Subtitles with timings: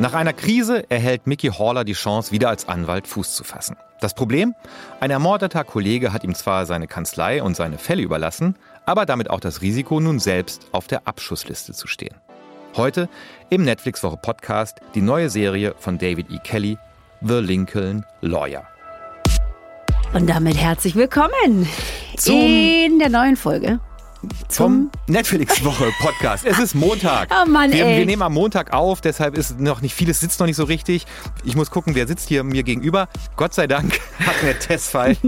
[0.00, 3.76] Nach einer Krise erhält Mickey Haller die Chance, wieder als Anwalt Fuß zu fassen.
[4.00, 4.54] Das Problem?
[4.98, 9.40] Ein ermordeter Kollege hat ihm zwar seine Kanzlei und seine Fälle überlassen, aber damit auch
[9.40, 12.14] das Risiko, nun selbst auf der Abschussliste zu stehen.
[12.76, 13.10] Heute
[13.50, 16.38] im Netflix-Woche-Podcast die neue Serie von David E.
[16.42, 16.78] Kelly,
[17.20, 18.66] The Lincoln Lawyer.
[20.14, 21.68] Und damit herzlich willkommen
[22.16, 23.80] Zum in der neuen Folge
[24.48, 26.44] zum Netflix-Woche-Podcast.
[26.44, 27.28] Es ist Montag.
[27.42, 30.46] Oh Mann, wir, wir, nehmen am Montag auf, deshalb ist noch nicht vieles sitzt noch
[30.46, 31.06] nicht so richtig.
[31.44, 33.08] Ich muss gucken, wer sitzt hier mir gegenüber.
[33.36, 35.16] Gott sei Dank hat mir Testfall.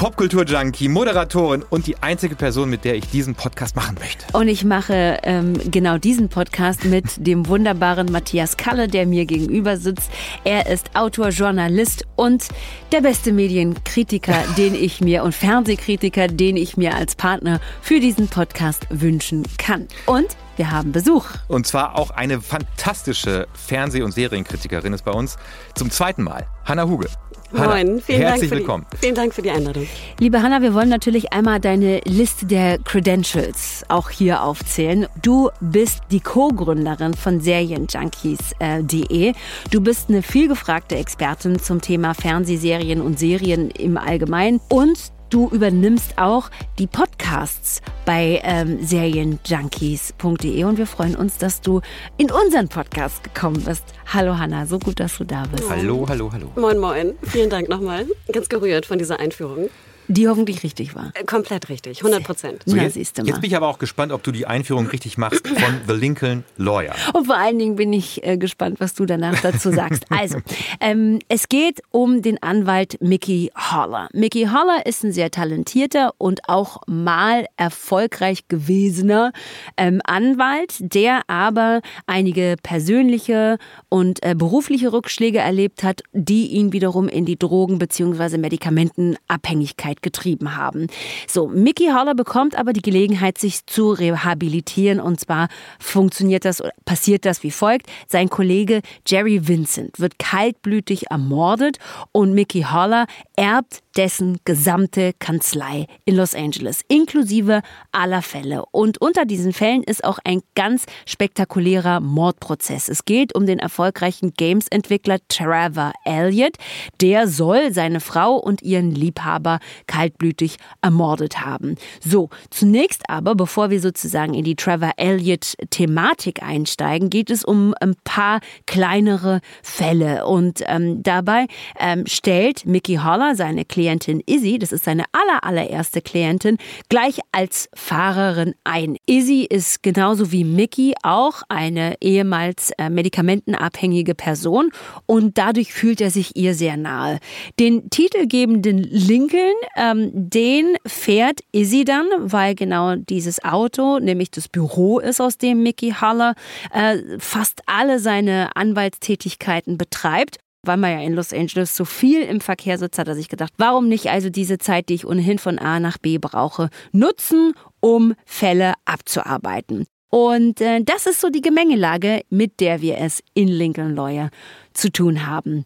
[0.00, 4.24] Popkultur-Junkie, Moderatorin und die einzige Person, mit der ich diesen Podcast machen möchte.
[4.32, 9.76] Und ich mache ähm, genau diesen Podcast mit dem wunderbaren Matthias Kalle, der mir gegenüber
[9.76, 10.10] sitzt.
[10.42, 12.48] Er ist Autor, Journalist und
[12.92, 18.28] der beste Medienkritiker, den ich mir und Fernsehkritiker, den ich mir als Partner für diesen
[18.28, 19.86] Podcast wünschen kann.
[20.06, 21.26] Und wir haben Besuch.
[21.48, 25.36] Und zwar auch eine fantastische Fernseh- und Serienkritikerin ist bei uns.
[25.74, 26.46] Zum zweiten Mal.
[26.64, 27.08] Hanna Huge.
[27.52, 28.86] Hanna, Moin, vielen herzlich Dank willkommen.
[28.92, 29.88] Die, vielen Dank für die Einladung.
[30.20, 35.08] Liebe Hanna, wir wollen natürlich einmal deine Liste der Credentials auch hier aufzählen.
[35.20, 39.32] Du bist die Co-Gründerin von Serienjunkies.de.
[39.70, 46.18] Du bist eine vielgefragte Expertin zum Thema Fernsehserien und Serien im Allgemeinen und Du übernimmst
[46.18, 46.50] auch
[46.80, 51.82] die Podcasts bei ähm, Serienjunkies.de und wir freuen uns, dass du
[52.16, 53.84] in unseren Podcast gekommen bist.
[54.12, 55.70] Hallo Hanna, so gut, dass du da bist.
[55.70, 56.50] Hallo, hallo, hallo.
[56.56, 57.14] Moin, moin.
[57.22, 58.06] Vielen Dank nochmal.
[58.32, 59.70] Ganz gerührt von dieser Einführung.
[60.10, 61.12] Die hoffentlich richtig war.
[61.14, 62.62] Äh, komplett richtig, 100 Prozent.
[62.66, 65.80] So, jetzt, jetzt, bin ich aber auch gespannt, ob du die Einführung richtig machst von
[65.86, 66.96] The Lincoln Lawyer.
[67.14, 70.04] Und vor allen Dingen bin ich äh, gespannt, was du danach dazu sagst.
[70.10, 70.38] Also,
[70.80, 74.08] ähm, es geht um den Anwalt Mickey Holler.
[74.12, 79.32] Mickey Holler ist ein sehr talentierter und auch mal erfolgreich gewesener
[79.76, 83.58] ähm, Anwalt, der aber einige persönliche
[83.88, 88.36] und äh, berufliche Rückschläge erlebt hat, die ihn wiederum in die Drogen- bzw.
[88.36, 90.86] Medikamentenabhängigkeit getrieben haben.
[91.26, 97.24] So, Mickey Holler bekommt aber die Gelegenheit, sich zu rehabilitieren und zwar funktioniert das, passiert
[97.24, 97.86] das wie folgt.
[98.08, 101.78] Sein Kollege Jerry Vincent wird kaltblütig ermordet
[102.12, 103.06] und Mickey Holler
[103.36, 107.62] erbt dessen gesamte Kanzlei in Los Angeles, inklusive
[107.92, 108.64] aller Fälle.
[108.70, 112.88] Und unter diesen Fällen ist auch ein ganz spektakulärer Mordprozess.
[112.88, 116.56] Es geht um den erfolgreichen Games-Entwickler Trevor Elliott.
[117.00, 121.76] Der soll seine Frau und ihren Liebhaber kaltblütig ermordet haben.
[122.00, 127.94] So, zunächst aber, bevor wir sozusagen in die Trevor Elliott-Thematik einsteigen, geht es um ein
[128.04, 130.26] paar kleinere Fälle.
[130.26, 131.46] Und ähm, dabei
[131.78, 136.58] ähm, stellt Mickey Holler seine Klientin Izzy, das ist seine aller, allererste Klientin,
[136.90, 138.98] gleich als Fahrerin ein.
[139.06, 144.70] Izzy ist genauso wie Mickey auch eine ehemals äh, medikamentenabhängige Person
[145.06, 147.20] und dadurch fühlt er sich ihr sehr nahe.
[147.58, 154.98] Den titelgebenden Lincoln ähm, den fährt Izzy dann, weil genau dieses Auto, nämlich das Büro
[154.98, 156.34] ist, aus dem Mickey Haller
[156.70, 162.40] äh, fast alle seine Anwaltstätigkeiten betreibt weil man ja in Los Angeles so viel im
[162.40, 165.58] Verkehr sitzt, hat er sich gedacht, warum nicht also diese Zeit, die ich ohnehin von
[165.58, 169.86] A nach B brauche, nutzen, um Fälle abzuarbeiten.
[170.10, 174.30] Und äh, das ist so die Gemengelage, mit der wir es in Lincoln Lawyer
[174.74, 175.64] zu tun haben.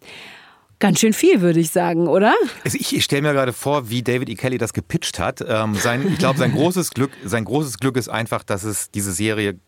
[0.81, 2.35] Ganz schön viel, würde ich sagen, oder?
[2.63, 4.35] Also ich, ich stelle mir gerade vor, wie David E.
[4.35, 5.43] Kelly das gepitcht hat.
[5.47, 9.13] Ähm, sein, ich glaube, sein großes Glück, sein großes Glück ist einfach, dass es diese
[9.13, 9.59] Serie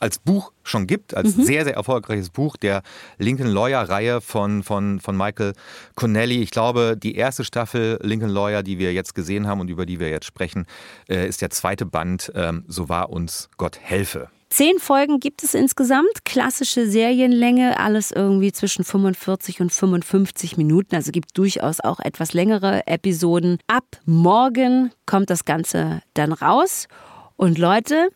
[0.00, 1.44] als Buch schon gibt, als mhm.
[1.44, 2.82] sehr, sehr erfolgreiches Buch, der
[3.18, 5.52] Lincoln Lawyer-Reihe von, von, von Michael
[5.94, 6.42] Connelly.
[6.42, 10.00] Ich glaube, die erste Staffel Lincoln Lawyer, die wir jetzt gesehen haben und über die
[10.00, 10.66] wir jetzt sprechen,
[11.08, 14.28] äh, ist der zweite Band, ähm, So war uns Gott helfe.
[14.54, 21.10] Zehn Folgen gibt es insgesamt, klassische Serienlänge, alles irgendwie zwischen 45 und 55 Minuten, also
[21.10, 23.58] gibt durchaus auch etwas längere Episoden.
[23.66, 26.86] Ab morgen kommt das Ganze dann raus.
[27.34, 28.10] Und Leute,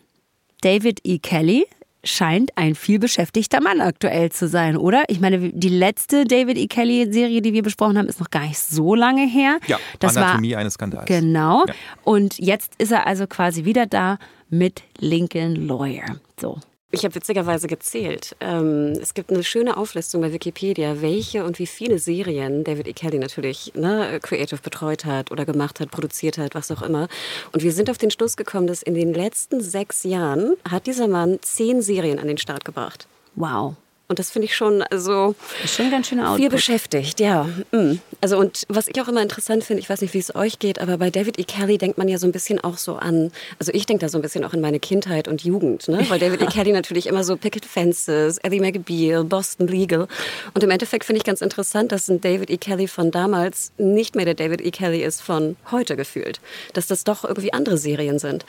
[0.61, 1.19] David E.
[1.19, 1.67] Kelly
[2.05, 5.05] scheint ein viel beschäftigter Mann aktuell zu sein, oder?
[5.09, 6.67] Ich meine, die letzte David E.
[6.67, 9.59] Kelly-Serie, die wir besprochen haben, ist noch gar nicht so lange her.
[9.67, 11.07] Ja, das Anatomie war, eines Skandals.
[11.07, 11.65] Genau.
[11.67, 11.75] Ja.
[12.05, 14.19] Und jetzt ist er also quasi wieder da
[14.49, 16.17] mit Lincoln Lawyer.
[16.41, 16.59] So.
[16.91, 18.35] Ich habe witzigerweise gezählt.
[18.41, 22.95] Ähm, es gibt eine schöne Auflistung bei Wikipedia, welche und wie viele Serien David E.
[22.95, 27.09] Kelly natürlich ne, creative betreut hat oder gemacht hat, produziert hat, was auch immer.
[27.53, 31.09] Und wir sind auf den Schluss gekommen, dass in den letzten sechs Jahren hat dieser
[31.09, 33.07] Mann zehn Serien an den Start gebracht.
[33.35, 33.77] Wow.
[34.11, 35.35] Und das finde ich schon, also
[35.67, 37.47] schon ganz schön viel beschäftigt, ja.
[37.73, 38.01] Mm.
[38.23, 40.81] Also und was ich auch immer interessant finde, ich weiß nicht, wie es euch geht,
[40.81, 41.45] aber bei David E.
[41.45, 44.17] Kelly denkt man ja so ein bisschen auch so an, also ich denke da so
[44.17, 46.07] ein bisschen auch in meine Kindheit und Jugend, ne?
[46.09, 46.47] weil David E.
[46.51, 50.09] Kelly natürlich immer so Picket Fences, Ellie McBeal, Boston Legal
[50.55, 52.57] und im Endeffekt finde ich ganz interessant, dass ein David E.
[52.57, 54.71] Kelly von damals nicht mehr der David E.
[54.71, 56.41] Kelly ist von heute gefühlt,
[56.73, 58.47] dass das doch irgendwie andere Serien sind.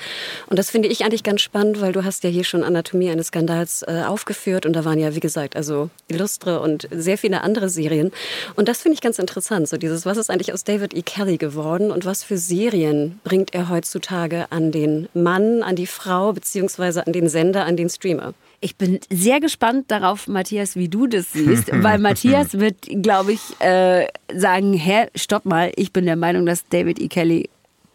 [0.47, 3.27] Und das finde ich eigentlich ganz spannend, weil du hast ja hier schon Anatomie eines
[3.27, 7.69] Skandals äh, aufgeführt und da waren ja, wie gesagt, also Illustre und sehr viele andere
[7.69, 8.11] Serien.
[8.55, 11.01] Und das finde ich ganz interessant, so dieses, was ist eigentlich aus David E.
[11.01, 16.33] Kelly geworden und was für Serien bringt er heutzutage an den Mann, an die Frau,
[16.33, 18.33] beziehungsweise an den Sender, an den Streamer?
[18.61, 23.41] Ich bin sehr gespannt darauf, Matthias, wie du das siehst, weil Matthias wird, glaube ich,
[23.59, 27.07] äh, sagen, hä, stopp mal, ich bin der Meinung, dass David E.
[27.07, 27.49] Kelly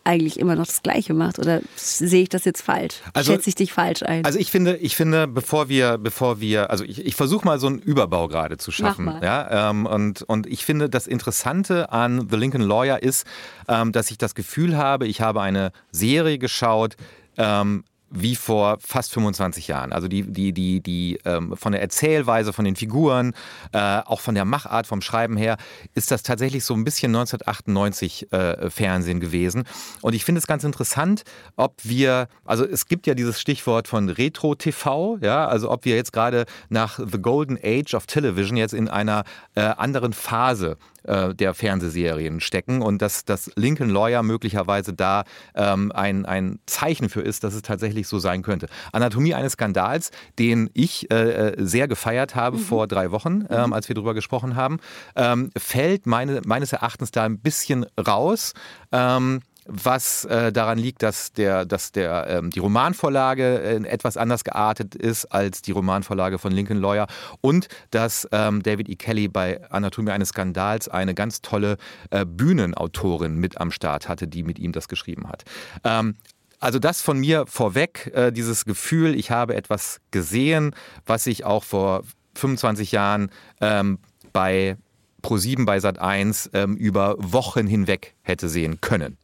[0.05, 2.97] eigentlich immer noch das Gleiche macht oder sehe ich das jetzt falsch?
[3.15, 4.25] Also, Schätze ich dich falsch ein?
[4.25, 7.67] Also ich finde, ich finde, bevor wir, bevor wir, also ich, ich versuche mal so
[7.67, 9.07] einen Überbau gerade zu schaffen.
[9.07, 9.25] Mach mal.
[9.25, 13.27] Ja, ähm, und, und ich finde, das Interessante an The Lincoln Lawyer ist,
[13.67, 16.97] ähm, dass ich das Gefühl habe, ich habe eine Serie geschaut,
[17.37, 19.93] ähm, wie vor fast 25 Jahren.
[19.93, 23.35] Also die, die, die, die ähm, von der Erzählweise, von den Figuren,
[23.73, 25.57] äh, auch von der Machart, vom Schreiben her,
[25.95, 29.65] ist das tatsächlich so ein bisschen 1998 äh, Fernsehen gewesen.
[30.01, 31.25] Und ich finde es ganz interessant,
[31.57, 36.13] ob wir, also es gibt ja dieses Stichwort von Retro-TV, ja, also ob wir jetzt
[36.13, 39.25] gerade nach The Golden Age of Television jetzt in einer
[39.55, 45.25] äh, anderen Phase äh, der Fernsehserien stecken und dass das Lincoln Lawyer möglicherweise da
[45.55, 48.69] ähm, ein, ein Zeichen für ist, dass es tatsächlich so sein könnte.
[48.93, 52.63] Anatomie eines Skandals, den ich äh, äh sehr gefeiert habe mhm.
[52.63, 53.73] vor drei Wochen, ähm, mhm.
[53.73, 54.79] als wir darüber gesprochen haben,
[55.17, 58.55] ähm, fällt meine, meines Erachtens da ein bisschen raus.
[58.93, 64.45] Ähm, was äh, daran liegt, dass, der, dass der, ähm, die Romanvorlage äh, etwas anders
[64.45, 67.07] geartet ist als die Romanvorlage von Lincoln Lawyer
[67.41, 68.97] und dass ähm, David E.
[68.97, 71.79] Kelly bei Anatomie eines Skandals eine ganz tolle
[72.11, 75.45] äh, Bühnenautorin mit am Start hatte, die mit ihm das geschrieben hat.
[75.83, 76.17] Ähm,
[76.65, 80.75] also das von mir vorweg, äh, dieses Gefühl, ich habe etwas gesehen,
[81.05, 82.05] was ich auch vor
[82.37, 83.31] 25 Jahren
[83.61, 83.99] ähm,
[84.33, 84.79] bei
[85.23, 89.19] Pro7 bei Sat1 ähm, über Wochen hinweg hätte sehen können.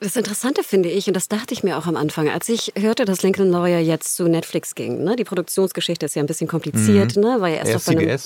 [0.00, 3.04] Das Interessante finde ich, und das dachte ich mir auch am Anfang, als ich hörte,
[3.04, 5.04] dass Lincoln Lawyer jetzt zu Netflix ging.
[5.04, 5.16] Ne?
[5.16, 7.22] Die Produktionsgeschichte ist ja ein bisschen kompliziert, mhm.
[7.22, 7.40] ne?
[7.40, 8.18] war ja erst, erst auf einem,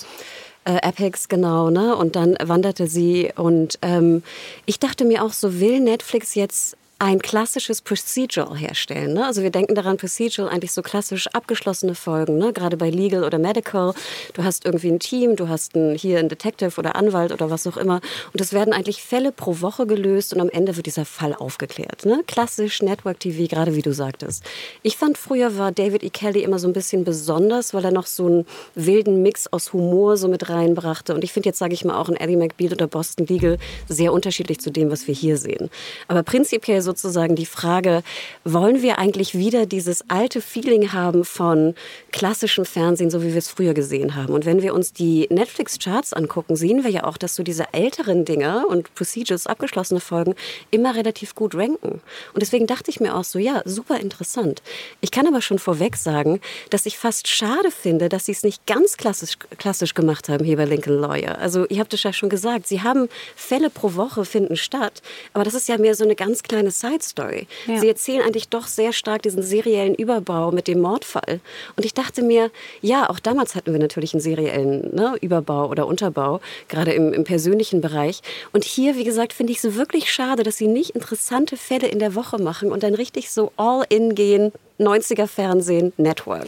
[0.63, 1.95] äh, Epics, genau, ne?
[1.95, 4.21] Und dann wanderte sie und ähm,
[4.67, 9.15] ich dachte mir auch, so will Netflix jetzt ein klassisches Procedural herstellen.
[9.15, 9.25] Ne?
[9.25, 12.53] Also wir denken daran, Procedural eigentlich so klassisch abgeschlossene Folgen, ne?
[12.53, 13.95] gerade bei Legal oder Medical.
[14.35, 17.65] Du hast irgendwie ein Team, du hast ein, hier einen Detective oder Anwalt oder was
[17.65, 18.01] auch immer.
[18.33, 22.05] Und es werden eigentlich Fälle pro Woche gelöst und am Ende wird dieser Fall aufgeklärt.
[22.05, 22.21] Ne?
[22.27, 24.43] Klassisch Network TV, gerade wie du sagtest.
[24.83, 26.11] Ich fand früher war David E.
[26.11, 28.45] Kelly immer so ein bisschen besonders, weil er noch so einen
[28.75, 31.15] wilden Mix aus Humor so mit reinbrachte.
[31.15, 33.57] Und ich finde jetzt, sage ich mal, auch in Eddie McBeal oder Boston Legal
[33.89, 35.71] sehr unterschiedlich zu dem, was wir hier sehen.
[36.07, 38.03] Aber prinzipiell so sozusagen die Frage,
[38.43, 41.73] wollen wir eigentlich wieder dieses alte Feeling haben von
[42.11, 44.33] klassischem Fernsehen, so wie wir es früher gesehen haben?
[44.33, 48.25] Und wenn wir uns die Netflix-Charts angucken, sehen wir ja auch, dass so diese älteren
[48.25, 50.35] Dinge und Procedures, abgeschlossene Folgen,
[50.69, 52.01] immer relativ gut ranken.
[52.33, 54.61] Und deswegen dachte ich mir auch so, ja, super interessant.
[54.99, 58.65] Ich kann aber schon vorweg sagen, dass ich fast schade finde, dass sie es nicht
[58.65, 61.37] ganz klassisch, klassisch gemacht haben hier bei Lincoln Lawyer.
[61.39, 65.01] Also ihr habt es ja schon gesagt, sie haben Fälle pro Woche finden statt,
[65.33, 67.47] aber das ist ja mehr so eine ganz kleine Side Story.
[67.67, 67.79] Ja.
[67.79, 71.39] Sie erzählen eigentlich doch sehr stark diesen seriellen Überbau mit dem Mordfall.
[71.75, 72.51] Und ich dachte mir,
[72.81, 77.23] ja, auch damals hatten wir natürlich einen seriellen ne, Überbau oder Unterbau, gerade im, im
[77.23, 78.21] persönlichen Bereich.
[78.51, 81.99] Und hier, wie gesagt, finde ich es wirklich schade, dass sie nicht interessante Fälle in
[81.99, 86.47] der Woche machen und dann richtig so all in gehen, 90er Fernsehen, Network.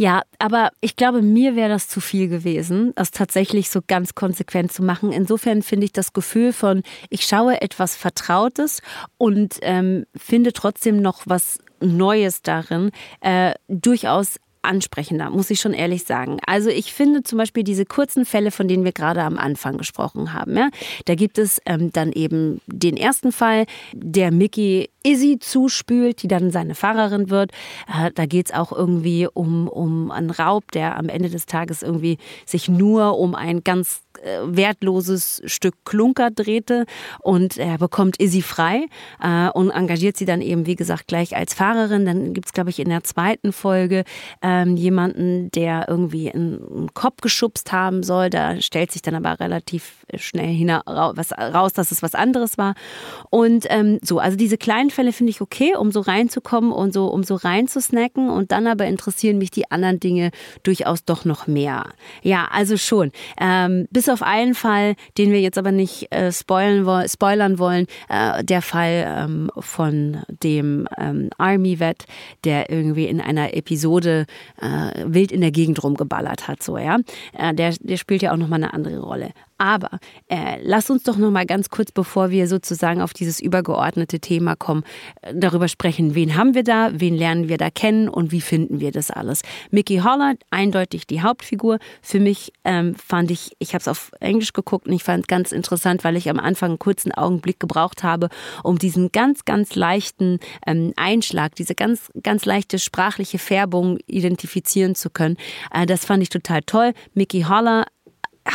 [0.00, 4.72] Ja, aber ich glaube, mir wäre das zu viel gewesen, das tatsächlich so ganz konsequent
[4.72, 5.12] zu machen.
[5.12, 8.80] Insofern finde ich das Gefühl von, ich schaue etwas Vertrautes
[9.18, 16.04] und ähm, finde trotzdem noch was Neues darin, äh, durchaus ansprechender, muss ich schon ehrlich
[16.04, 16.38] sagen.
[16.46, 20.32] Also ich finde zum Beispiel diese kurzen Fälle, von denen wir gerade am Anfang gesprochen
[20.32, 20.70] haben, ja,
[21.04, 26.50] da gibt es ähm, dann eben den ersten Fall, der Mickey Izzy zuspült, die dann
[26.50, 27.52] seine Fahrerin wird.
[27.88, 31.82] Äh, da geht es auch irgendwie um, um einen Raub, der am Ende des Tages
[31.82, 36.84] irgendwie sich nur um ein ganz äh, wertloses Stück Klunker drehte
[37.20, 38.86] und er bekommt Izzy frei
[39.22, 42.04] äh, und engagiert sie dann eben, wie gesagt, gleich als Fahrerin.
[42.04, 44.04] Dann gibt es, glaube ich, in der zweiten Folge
[44.42, 48.28] ähm, jemanden, der irgendwie einen Kopf geschubst haben soll.
[48.30, 52.74] Da stellt sich dann aber relativ schnell hinaus, raus, dass es was anderes war.
[53.30, 57.06] Und ähm, so, also diese kleinen Fälle finde ich okay, um so reinzukommen und so,
[57.06, 58.30] um so reinzusnacken.
[58.30, 60.30] Und dann aber interessieren mich die anderen Dinge
[60.62, 61.84] durchaus doch noch mehr.
[62.22, 63.12] Ja, also schon.
[63.40, 68.44] Ähm, bis auf einen Fall, den wir jetzt aber nicht äh, spoilern, spoilern wollen, äh,
[68.44, 72.06] der Fall ähm, von dem ähm, Army-Vet,
[72.44, 74.26] der irgendwie in einer Episode
[74.60, 76.98] äh, wild in der Gegend rumgeballert hat, so, ja.
[77.32, 79.30] Äh, der, der spielt ja auch nochmal eine andere Rolle.
[79.60, 84.18] Aber äh, lass uns doch noch mal ganz kurz, bevor wir sozusagen auf dieses übergeordnete
[84.18, 84.84] Thema kommen,
[85.20, 86.14] äh, darüber sprechen.
[86.14, 86.88] Wen haben wir da?
[86.94, 88.08] Wen lernen wir da kennen?
[88.08, 89.42] Und wie finden wir das alles?
[89.70, 91.78] Mickey Hollard, eindeutig die Hauptfigur.
[92.00, 95.26] Für mich ähm, fand ich, ich habe es auf Englisch geguckt und ich fand es
[95.26, 98.30] ganz interessant, weil ich am Anfang einen kurzen Augenblick gebraucht habe,
[98.62, 105.10] um diesen ganz, ganz leichten ähm, Einschlag, diese ganz, ganz leichte sprachliche Färbung identifizieren zu
[105.10, 105.36] können.
[105.70, 106.94] Äh, das fand ich total toll.
[107.12, 107.84] Mickey Holler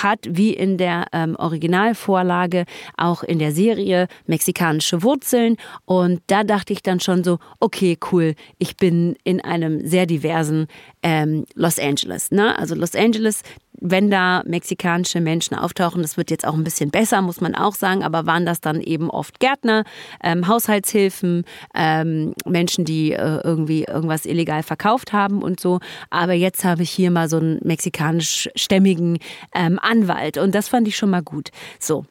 [0.03, 2.65] hat wie in der ähm, Originalvorlage
[2.97, 5.57] auch in der Serie mexikanische Wurzeln.
[5.85, 10.67] Und da dachte ich dann schon so, okay, cool, ich bin in einem sehr diversen
[11.03, 12.31] ähm, Los Angeles.
[12.31, 12.57] Ne?
[12.57, 13.41] Also Los Angeles,
[13.79, 17.75] wenn da mexikanische Menschen auftauchen, das wird jetzt auch ein bisschen besser, muss man auch
[17.75, 19.83] sagen, aber waren das dann eben oft Gärtner,
[20.23, 25.79] ähm, Haushaltshilfen, ähm, Menschen, die äh, irgendwie irgendwas illegal verkauft haben und so.
[26.09, 29.19] Aber jetzt habe ich hier mal so einen mexikanisch-stämmigen
[29.53, 31.49] ähm, Anwalt und das fand ich schon mal gut.
[31.79, 32.05] So.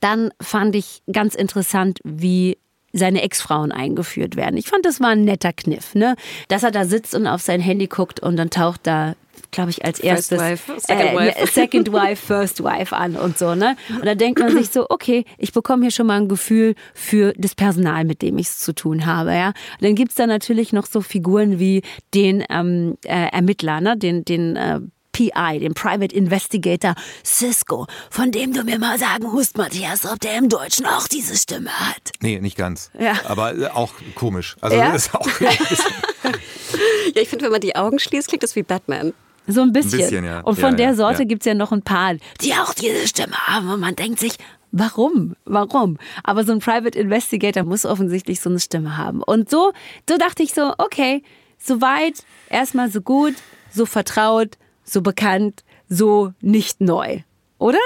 [0.00, 2.56] Dann fand ich ganz interessant, wie
[2.92, 4.56] seine Ex-Frauen eingeführt werden.
[4.56, 6.14] Ich fand, das war ein netter Kniff, ne?
[6.48, 9.14] Dass er da sitzt und auf sein Handy guckt und dann taucht da
[9.50, 11.46] glaube ich, als erstes wife, second, äh, wife.
[11.52, 13.76] second Wife, First Wife an und so, ne?
[13.90, 17.32] Und da denkt man sich so, okay, ich bekomme hier schon mal ein Gefühl für
[17.36, 19.48] das Personal, mit dem ich es zu tun habe, ja.
[19.48, 21.82] Und dann gibt's da natürlich noch so Figuren wie
[22.14, 23.96] den ähm, äh, Ermittler, ne?
[23.96, 24.80] Den, den äh,
[25.12, 26.94] PI, dem Private Investigator
[27.24, 31.36] Cisco, von dem du mir mal sagen musst, Matthias, ob der im Deutschen auch diese
[31.36, 32.12] Stimme hat.
[32.20, 32.90] Nee, nicht ganz.
[32.98, 33.14] Ja.
[33.26, 34.56] Aber äh, auch komisch.
[34.60, 34.94] Also Ja?
[34.94, 35.28] ist auch
[37.14, 39.12] Ja, ich finde, wenn man die Augen schließt, klingt das wie Batman.
[39.46, 39.98] So ein bisschen.
[39.98, 40.40] bisschen, ja.
[40.40, 41.24] Und von Ja, der Sorte ja.
[41.24, 43.70] gibt's ja noch ein paar, die auch diese Stimme haben.
[43.70, 44.36] Und man denkt sich,
[44.70, 45.34] warum?
[45.44, 45.98] Warum?
[46.22, 49.22] Aber so ein Private Investigator muss offensichtlich so eine Stimme haben.
[49.22, 49.72] Und so,
[50.08, 51.22] so dachte ich so, okay,
[51.58, 53.34] so weit, erstmal so gut,
[53.72, 57.20] so vertraut, so bekannt, so nicht neu.
[57.58, 57.78] Oder?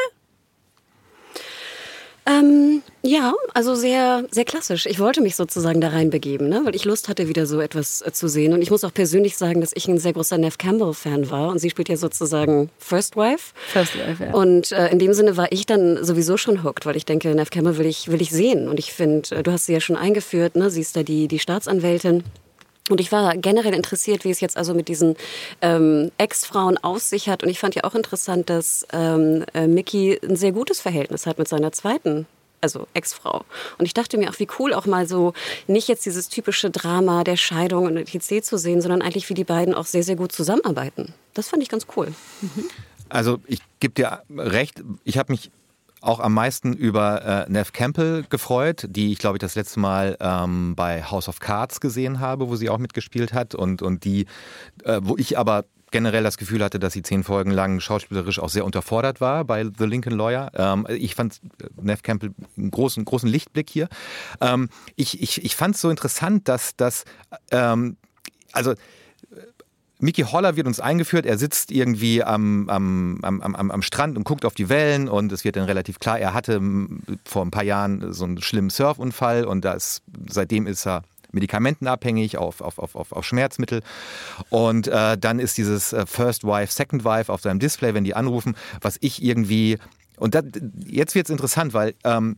[2.27, 4.87] Ähm, ja, also sehr, sehr klassisch.
[4.87, 6.63] Ich wollte mich sozusagen da reinbegeben, ne?
[6.65, 8.53] weil ich Lust hatte, wieder so etwas äh, zu sehen.
[8.53, 11.51] Und ich muss auch persönlich sagen, dass ich ein sehr großer Nev Campbell-Fan war.
[11.51, 13.53] Und sie spielt ja sozusagen First Wife.
[13.69, 14.35] First Wife, ja.
[14.35, 17.51] Und äh, in dem Sinne war ich dann sowieso schon hooked, weil ich denke, Nev
[17.51, 18.69] Campbell will ich, will ich sehen.
[18.69, 20.69] Und ich finde, äh, du hast sie ja schon eingeführt, ne?
[20.69, 22.25] sie ist da die, die Staatsanwältin.
[22.89, 25.17] Und ich war generell interessiert, wie es jetzt also mit diesen
[25.61, 27.43] ähm, Ex-Frauen aus sich hat.
[27.43, 31.39] Und ich fand ja auch interessant, dass ähm, äh, Mickey ein sehr gutes Verhältnis hat
[31.39, 32.27] mit seiner zweiten
[32.61, 33.45] also Ex-Frau.
[33.79, 35.35] Und ich dachte mir auch, wie cool auch mal so,
[35.67, 38.45] nicht jetzt dieses typische Drama der Scheidung und etc.
[38.45, 41.15] zu sehen, sondern eigentlich, wie die beiden auch sehr, sehr gut zusammenarbeiten.
[41.35, 42.13] Das fand ich ganz cool.
[43.09, 45.53] Also ich gebe dir recht, ich habe mich
[46.01, 50.17] auch am meisten über äh, Nev Campbell gefreut, die ich glaube ich das letzte Mal
[50.21, 54.27] ähm, bei House of Cards gesehen habe, wo sie auch mitgespielt hat und, und die,
[54.85, 58.49] äh, wo ich aber generell das Gefühl hatte, dass sie zehn Folgen lang schauspielerisch auch
[58.49, 60.51] sehr unterfordert war bei The Lincoln Lawyer.
[60.55, 61.41] Ähm, ich fand
[61.81, 63.89] Nev Campbell einen großen, großen Lichtblick hier.
[64.41, 67.05] Ähm, ich ich, ich fand es so interessant, dass, dass
[67.51, 67.97] ähm,
[68.53, 68.75] also
[69.99, 71.25] Mickey Holler wird uns eingeführt.
[71.25, 75.33] Er sitzt irgendwie am, am, am, am, am Strand und guckt auf die Wellen und
[75.33, 78.71] es wird dann relativ klar, er hatte m, vor ein paar Jahren so einen schlimmen
[78.71, 83.83] Surfunfall und da ist, seitdem ist er medikamentenabhängig auf, auf, auf, auf, Schmerzmittel.
[84.51, 88.15] Und äh, dann ist dieses äh, First Wife, Second Wife auf seinem Display, wenn die
[88.15, 89.79] anrufen, was ich irgendwie.
[90.17, 90.45] Und das,
[90.85, 92.37] jetzt wird es interessant, weil ähm,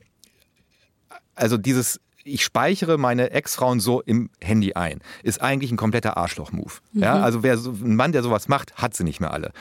[1.35, 6.73] also dieses ich speichere meine Ex-Frauen so im Handy ein, ist eigentlich ein kompletter Arschloch-Move.
[6.93, 9.53] Ja, also wer so, ein Mann, der sowas macht, hat sie nicht mehr alle.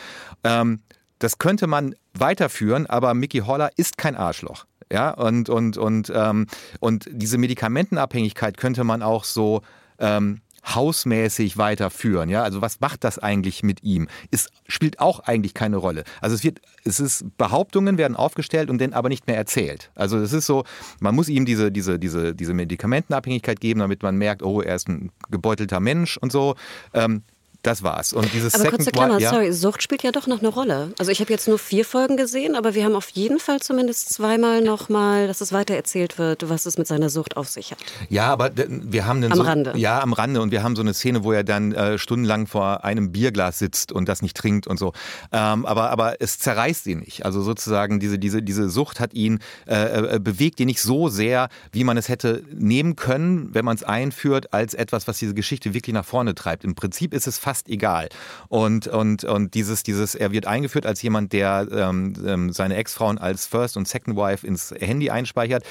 [0.44, 0.82] Ähm,
[1.20, 4.66] das könnte man weiterführen, aber Mickey Holler ist kein Arschloch.
[4.92, 6.48] Ja, und, und, und, ähm,
[6.80, 9.62] und diese Medikamentenabhängigkeit könnte man auch so
[10.00, 10.42] ähm,
[10.76, 12.30] hausmäßig weiterführen.
[12.30, 14.08] Ja, also was macht das eigentlich mit ihm?
[14.32, 16.04] Es spielt auch eigentlich keine Rolle.
[16.22, 19.92] Also es wird, es ist Behauptungen werden aufgestellt und dann aber nicht mehr erzählt.
[19.96, 20.64] Also es ist so,
[21.00, 24.88] man muss ihm diese, diese, diese, diese Medikamentenabhängigkeit geben, damit man merkt, oh, er ist
[24.88, 26.56] ein gebeutelter Mensch und so.
[26.94, 27.24] Ähm,
[27.64, 28.14] das war's.
[28.14, 29.30] Und dieses aber Second kurze Klammer, ja.
[29.32, 30.94] sorry, Sucht spielt ja doch noch eine Rolle.
[31.00, 34.14] Also ich habe jetzt nur vier Folgen gesehen, aber wir haben auf jeden Fall zumindest
[34.14, 37.80] zweimal nochmal, dass es weitererzählt wird, was es mit seiner Sucht auf sich hat.
[38.10, 39.74] Ja, aber wir haben dann Am so, Rande.
[39.76, 40.42] Ja, am Rande.
[40.42, 43.92] Und wir haben so eine Szene, wo er dann äh, stundenlang vor einem Bierglas sitzt
[43.92, 44.94] und das nicht trinkt und so.
[45.32, 47.26] Ähm, aber, aber es zerreißt ihn nicht.
[47.26, 51.50] Also sozusagen diese, diese, diese Sucht hat ihn, äh, äh, bewegt ihn nicht so sehr,
[51.72, 55.74] wie man es hätte nehmen können, wenn man es einführt, als etwas, was diese Geschichte
[55.74, 56.64] wirklich nach vorne treibt.
[56.64, 58.10] Im Prinzip ist es fast egal.
[58.50, 63.18] Und, und, und dieses, dieses, er wird eingeführt als jemand, der ähm, ähm, seine Ex-Frauen
[63.18, 65.64] als First und Second Wife ins Handy einspeichert.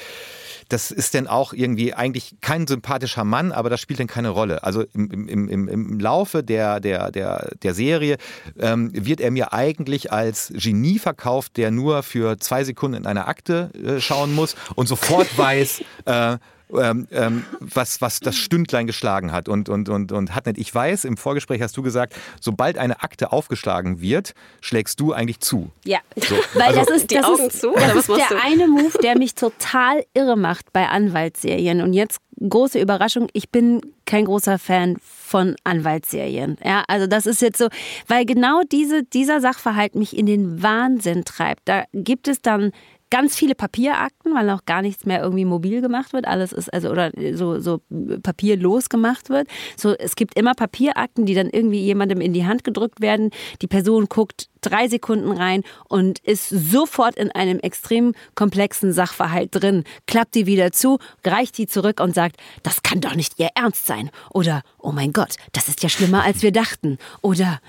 [0.69, 4.63] Das ist dann auch irgendwie eigentlich kein sympathischer Mann, aber das spielt dann keine Rolle.
[4.63, 8.17] Also im, im, im, im Laufe der, der, der, der Serie
[8.57, 13.27] ähm, wird er mir eigentlich als Genie verkauft, der nur für zwei Sekunden in eine
[13.27, 16.37] Akte äh, schauen muss und sofort weiß, äh,
[16.73, 19.47] ähm, ähm, was, was das Stündlein geschlagen hat.
[19.49, 23.01] Und, und, und, und hat nicht, ich weiß, im Vorgespräch hast du gesagt, sobald eine
[23.03, 25.71] Akte aufgeschlagen wird, schlägst du eigentlich zu.
[25.85, 28.35] Ja, So, weil also- das ist, Die das Augen ist, zu, das ist der du?
[28.43, 31.81] eine Move, der mich total irre macht bei Anwaltsserien.
[31.81, 32.19] Und jetzt
[32.49, 36.57] große Überraschung, ich bin kein großer Fan von Anwaltsserien.
[36.63, 37.67] Ja, also das ist jetzt so,
[38.07, 41.61] weil genau diese, dieser Sachverhalt mich in den Wahnsinn treibt.
[41.65, 42.71] Da gibt es dann
[43.09, 46.27] ganz viele Papierakten, weil noch gar nichts mehr irgendwie mobil gemacht wird.
[46.27, 47.81] Alles ist also oder so, so
[48.23, 49.47] papierlos gemacht wird.
[49.75, 53.31] So, es gibt immer Papierakten, die dann irgendwie jemandem in die Hand gedrückt werden.
[53.61, 59.83] Die Person guckt drei Sekunden rein und ist sofort in einem extrem komplexen Sachverhalt drin,
[60.07, 63.85] klappt die wieder zu, reicht die zurück und sagt, das kann doch nicht ihr Ernst
[63.85, 64.09] sein.
[64.33, 66.97] Oder, oh mein Gott, das ist ja schlimmer, als wir dachten.
[67.21, 67.59] Oder,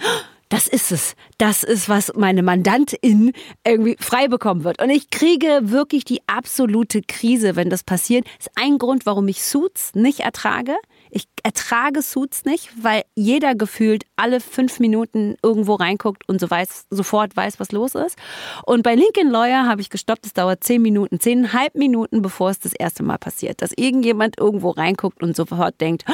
[0.49, 1.14] das ist es.
[1.37, 3.33] Das ist, was meine Mandantin
[3.67, 4.81] irgendwie frei bekommen wird.
[4.81, 8.26] Und ich kriege wirklich die absolute Krise, wenn das passiert.
[8.38, 10.76] Das ist ein Grund, warum ich Suits nicht ertrage.
[11.11, 16.87] Ich ertrage Suits nicht, weil jeder gefühlt alle fünf Minuten irgendwo reinguckt und so weiß,
[16.90, 18.19] sofort weiß, was los ist.
[18.67, 22.59] Und bei Lincoln Lawyer habe ich gestoppt, es dauert zehn Minuten, zehneinhalb Minuten, bevor es
[22.59, 26.05] das erste Mal passiert, dass irgendjemand irgendwo reinguckt und sofort denkt,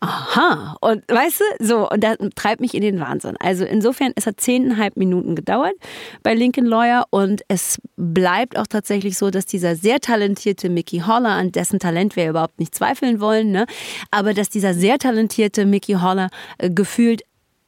[0.00, 3.36] Aha, und weißt du, so, und das treibt mich in den Wahnsinn.
[3.40, 5.74] Also insofern, es hat zehneinhalb Minuten gedauert
[6.22, 11.30] bei Lincoln Lawyer und es bleibt auch tatsächlich so, dass dieser sehr talentierte Mickey Holler,
[11.30, 13.66] an dessen Talent wir überhaupt nicht zweifeln wollen, ne,
[14.12, 17.22] aber dass dieser sehr talentierte Mickey Holler äh, gefühlt,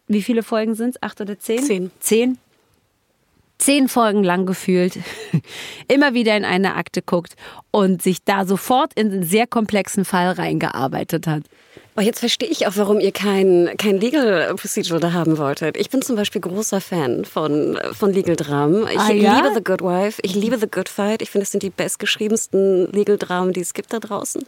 [0.07, 1.03] wie viele Folgen sind es?
[1.03, 1.65] Acht oder zehn?
[1.65, 1.91] Zehn.
[1.99, 2.39] Zehn?
[3.61, 4.99] zehn Folgen lang gefühlt
[5.89, 7.37] immer wieder in eine Akte guckt
[7.71, 11.43] und sich da sofort in einen sehr komplexen Fall reingearbeitet hat.
[11.95, 15.77] Aber jetzt verstehe ich auch, warum ihr kein, kein Legal Procedural da haben wolltet.
[15.77, 18.87] Ich bin zum Beispiel großer Fan von, von Legal Dramen.
[18.87, 19.37] Ich Ah, ja?
[19.37, 21.21] liebe The Good Wife, ich liebe The Good Fight.
[21.21, 24.45] Ich finde, es sind die bestgeschriebensten Legal Dramen, die es gibt da draußen.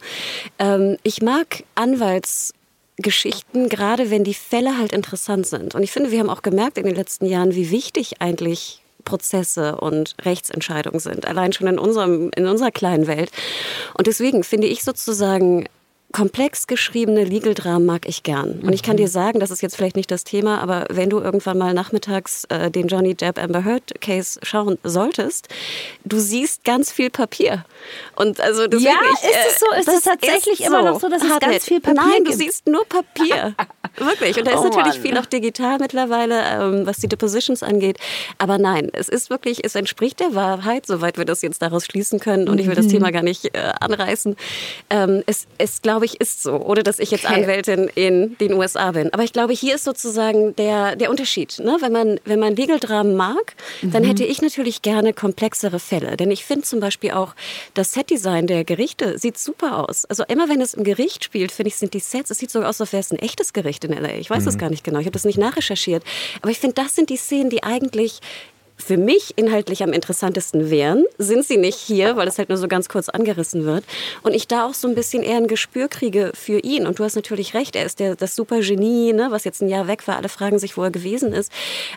[0.58, 5.74] Ähm, ich mag Anwaltsgeschichten, gerade wenn die Fälle halt interessant sind.
[5.74, 9.76] Und ich finde, wir haben auch gemerkt in den letzten Jahren, wie wichtig eigentlich Prozesse
[9.76, 11.26] und Rechtsentscheidungen sind.
[11.26, 13.30] Allein schon in, unserem, in unserer kleinen Welt.
[13.94, 15.66] Und deswegen finde ich sozusagen
[16.12, 18.60] komplex geschriebene Legal-Dramen mag ich gern.
[18.60, 21.18] Und ich kann dir sagen, das ist jetzt vielleicht nicht das Thema, aber wenn du
[21.20, 25.48] irgendwann mal nachmittags äh, den Johnny Depp Amber Heard Case schauen solltest,
[26.04, 27.64] du siehst ganz viel Papier.
[28.16, 29.66] Und also deswegen, Ja, ich, ist es so?
[29.78, 31.50] Ist es tatsächlich ist immer noch so, dass es Hartnett.
[31.52, 32.38] ganz viel Papier Nein, du gibt?
[32.38, 33.54] siehst nur Papier.
[33.96, 34.38] Wirklich.
[34.38, 37.98] Und da ist Oh natürlich viel auch digital mittlerweile, ähm, was die Depositions angeht.
[38.38, 42.18] Aber nein, es ist wirklich, es entspricht der Wahrheit, soweit wir das jetzt daraus schließen
[42.18, 42.48] können.
[42.48, 42.90] Und ich will das Mhm.
[42.90, 44.36] Thema gar nicht äh, anreißen.
[44.88, 46.56] Ähm, es, es glaube ich, ist so.
[46.56, 47.34] Ohne dass ich jetzt Okay.
[47.34, 49.12] Anwältin in den USA bin.
[49.12, 51.58] Aber ich glaube, hier ist sozusagen der, der Unterschied.
[51.60, 51.76] Ne?
[51.80, 56.16] Wenn man, wenn man Legal Dramen mag, dann hätte ich natürlich gerne komplexere Fälle.
[56.16, 57.34] Denn ich finde zum Beispiel auch,
[57.74, 60.04] das Setdesign der Gerichte sieht super aus.
[60.06, 62.62] Also immer wenn es im Gericht spielt, finde ich, sind die Sets, es sieht so
[62.62, 64.16] aus, als wäre es ein echtes Gericht in L.A.
[64.16, 64.98] Ich weiß das gar nicht genau.
[64.98, 66.02] Ich habe das nicht nachrecherchiert.
[66.40, 68.20] Aber ich finde, das sind die Szenen, die eigentlich
[68.82, 72.68] für mich inhaltlich am interessantesten wären, sind sie nicht hier, weil es halt nur so
[72.68, 73.84] ganz kurz angerissen wird.
[74.22, 76.86] Und ich da auch so ein bisschen eher ein Gespür kriege für ihn.
[76.86, 79.68] Und du hast natürlich recht, er ist der, das super Genie, ne, was jetzt ein
[79.68, 80.16] Jahr weg war.
[80.16, 81.52] Alle fragen sich, wo er gewesen ist.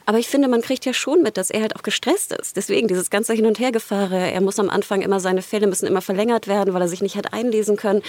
[0.05, 2.55] Aber ich finde, man kriegt ja schon mit, dass er halt auch gestresst ist.
[2.55, 4.31] Deswegen dieses ganze Hin- und Hergefahre.
[4.31, 7.15] Er muss am Anfang immer, seine Fälle müssen immer verlängert werden, weil er sich nicht
[7.15, 8.01] hat einlesen können.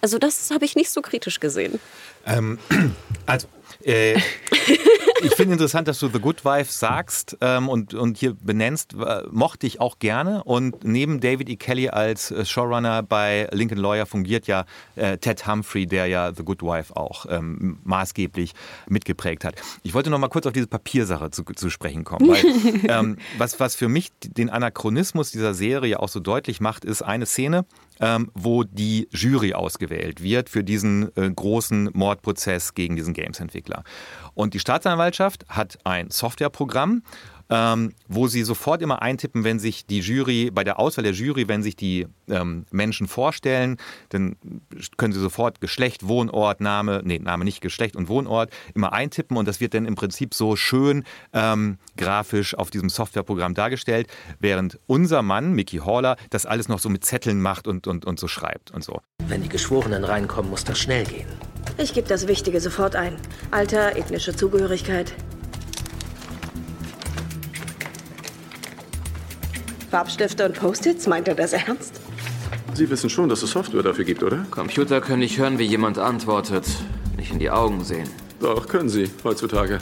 [0.00, 1.78] Also das habe ich nicht so kritisch gesehen.
[2.26, 2.58] Ähm,
[3.26, 3.48] also,
[3.82, 4.14] äh,
[5.22, 9.22] ich finde interessant, dass du The Good Wife sagst ähm, und, und hier benennst, äh,
[9.30, 10.44] mochte ich auch gerne.
[10.44, 11.56] Und neben David E.
[11.56, 14.64] Kelly als äh, Showrunner bei Lincoln Lawyer fungiert ja
[14.96, 18.52] äh, Ted Humphrey, der ja The Good Wife auch ähm, maßgeblich
[18.88, 19.56] mitgeprägt hat.
[19.82, 22.44] Ich wollte noch mal kurz auf diese Papiersache zu, zu sprechen kommen, weil
[22.88, 27.26] ähm, was, was für mich den Anachronismus dieser Serie auch so deutlich macht, ist eine
[27.26, 27.64] Szene,
[28.00, 33.84] ähm, wo die Jury ausgewählt wird für diesen äh, großen Mordprozess gegen diesen Games-Entwickler.
[34.34, 37.02] Und die Staatsanwaltschaft hat ein Softwareprogramm,
[37.50, 41.48] ähm, wo sie sofort immer eintippen, wenn sich die Jury, bei der Auswahl der Jury,
[41.48, 43.76] wenn sich die ähm, Menschen vorstellen,
[44.10, 44.36] dann
[44.96, 49.46] können sie sofort Geschlecht, Wohnort, Name, nee, Name nicht Geschlecht und Wohnort immer eintippen und
[49.46, 55.22] das wird dann im Prinzip so schön ähm, grafisch auf diesem Softwareprogramm dargestellt, während unser
[55.22, 58.70] Mann, Mickey Haller, das alles noch so mit Zetteln macht und, und, und so schreibt
[58.70, 59.00] und so.
[59.26, 61.28] Wenn die Geschworenen reinkommen, muss das schnell gehen.
[61.78, 63.16] Ich gebe das Wichtige sofort ein.
[63.50, 65.12] Alter, ethnische Zugehörigkeit.
[69.94, 71.06] Farbstifte und Post-its?
[71.06, 72.00] Meint er das ernst?
[72.72, 74.44] Sie wissen schon, dass es Software dafür gibt, oder?
[74.50, 76.66] Computer können nicht hören, wie jemand antwortet.
[77.16, 78.10] Nicht in die Augen sehen.
[78.40, 79.78] Doch, können sie, heutzutage.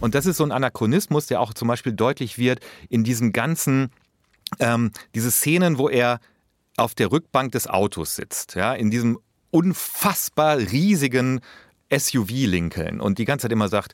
[0.00, 3.90] Und das ist so ein Anachronismus, der auch zum Beispiel deutlich wird in diesem ganzen,
[4.60, 6.18] ähm, diese Szenen, wo er
[6.78, 9.18] auf der Rückbank des Autos sitzt, ja, in diesem
[9.50, 11.42] unfassbar riesigen
[11.94, 13.92] SUV Lincoln und die ganze Zeit immer sagt,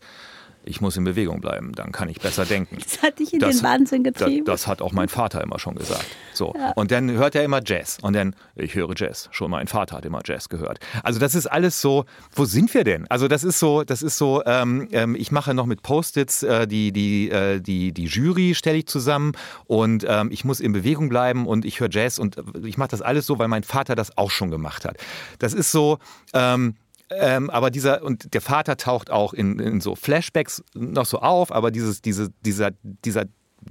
[0.67, 2.79] ich muss in Bewegung bleiben, dann kann ich besser denken.
[2.83, 4.45] Das hat dich in das, den Wahnsinn getrieben.
[4.45, 6.07] Das, das, hat auch mein Vater immer schon gesagt.
[6.35, 6.53] So.
[6.57, 6.73] Ja.
[6.73, 7.99] Und dann hört er immer Jazz.
[8.03, 9.29] Und dann, ich höre Jazz.
[9.31, 10.81] Schon mein Vater hat immer Jazz gehört.
[11.03, 13.07] Also das ist alles so, wo sind wir denn?
[13.09, 16.67] Also das ist so, das ist so, ähm, ähm ich mache noch mit Post-its äh,
[16.67, 19.33] die, die, äh, die, die Jury stelle ich zusammen
[19.67, 23.03] und ähm, ich muss in Bewegung bleiben und ich höre Jazz und ich mache das
[23.03, 24.97] alles so, weil mein Vater das auch schon gemacht hat.
[25.39, 25.99] Das ist so,
[26.35, 26.75] ähm,
[27.11, 31.53] ähm, aber dieser, und der Vater taucht auch in, in so Flashbacks noch so auf,
[31.53, 33.27] aber dieses, diese, dieser, dieser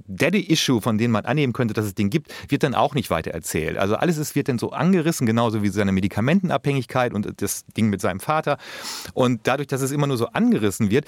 [0.06, 3.30] Daddy-Issue, von dem man annehmen könnte, dass es den gibt, wird dann auch nicht weiter
[3.30, 3.78] erzählt.
[3.78, 8.00] Also alles ist, wird dann so angerissen, genauso wie seine Medikamentenabhängigkeit und das Ding mit
[8.00, 8.58] seinem Vater.
[9.14, 11.06] Und dadurch, dass es immer nur so angerissen wird,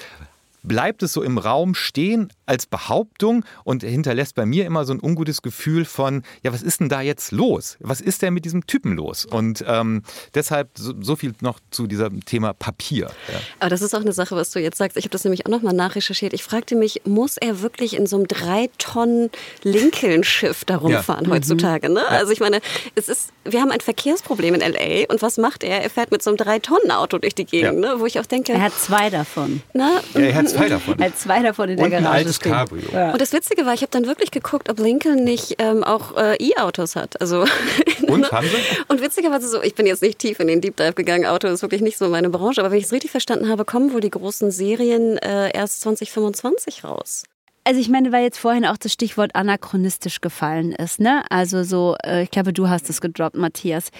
[0.62, 5.00] bleibt es so im Raum stehen als Behauptung und hinterlässt bei mir immer so ein
[5.00, 7.76] ungutes Gefühl von, ja, was ist denn da jetzt los?
[7.80, 9.26] Was ist denn mit diesem Typen los?
[9.26, 10.02] Und ähm,
[10.34, 13.10] deshalb so, so, viel noch zu diesem Thema Papier.
[13.28, 13.40] Ja.
[13.60, 14.96] Aber das ist auch eine Sache, was du jetzt sagst.
[14.96, 16.32] Ich habe das nämlich auch nochmal nachrecherchiert.
[16.32, 19.30] Ich fragte mich, muss er wirklich in so einem drei Tonnen
[19.62, 21.30] Lincoln-Schiff da rumfahren ja.
[21.30, 21.90] heutzutage?
[21.90, 22.06] Ne?
[22.08, 22.60] Also ich meine,
[22.94, 25.12] es ist, wir haben ein Verkehrsproblem in L.A.
[25.12, 25.82] und was macht er?
[25.82, 27.96] Er fährt mit so einem drei Tonnen Auto durch die Gegend, ne?
[27.98, 28.52] wo ich auch denke...
[28.52, 29.62] Er hat zwei davon.
[29.74, 30.98] Na, ja, er hat zwei davon.
[30.98, 32.88] Er hat zwei davon in der und Garage altes Cabrio.
[32.92, 33.12] Ja.
[33.12, 36.36] Und das Witzige war, ich habe dann wirklich geguckt, ob Lincoln nicht ähm, auch äh,
[36.36, 37.20] E-Autos hat.
[37.20, 37.44] Also,
[38.06, 38.82] und haben sie?
[38.88, 41.62] Und witzigerweise so, ich bin jetzt nicht tief in den Deep Dive gegangen, Auto ist
[41.62, 44.10] wirklich nicht so meine Branche, aber wenn ich es richtig verstanden habe, kommen wohl die
[44.10, 47.24] großen Serien äh, erst 2025 raus.
[47.64, 51.22] Also ich meine, weil jetzt vorhin auch das Stichwort anachronistisch gefallen ist, ne?
[51.28, 53.90] Also so, äh, ich glaube, du hast es gedroppt, Matthias.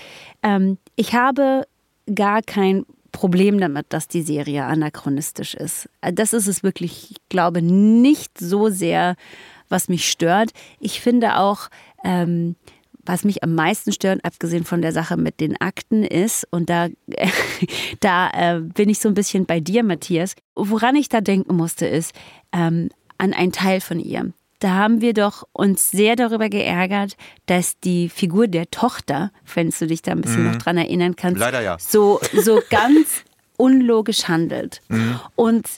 [0.42, 1.64] Ähm, ich habe
[2.14, 5.88] gar kein Problem damit, dass die Serie anachronistisch ist.
[6.00, 9.16] Das ist es wirklich, ich glaube, nicht so sehr,
[9.68, 10.50] was mich stört.
[10.80, 11.68] Ich finde auch,
[12.04, 12.56] ähm,
[13.04, 16.88] was mich am meisten stört, abgesehen von der Sache mit den Akten, ist, und da,
[18.00, 21.86] da äh, bin ich so ein bisschen bei dir, Matthias, woran ich da denken musste,
[21.86, 22.14] ist
[22.52, 27.16] ähm, an einen Teil von ihr da haben wir doch uns sehr darüber geärgert,
[27.46, 30.52] dass die Figur der Tochter, wenn du dich da ein bisschen mhm.
[30.52, 31.76] noch dran erinnern kannst, ja.
[31.78, 33.24] so, so ganz
[33.56, 34.80] unlogisch handelt.
[34.88, 35.20] Mhm.
[35.36, 35.68] Und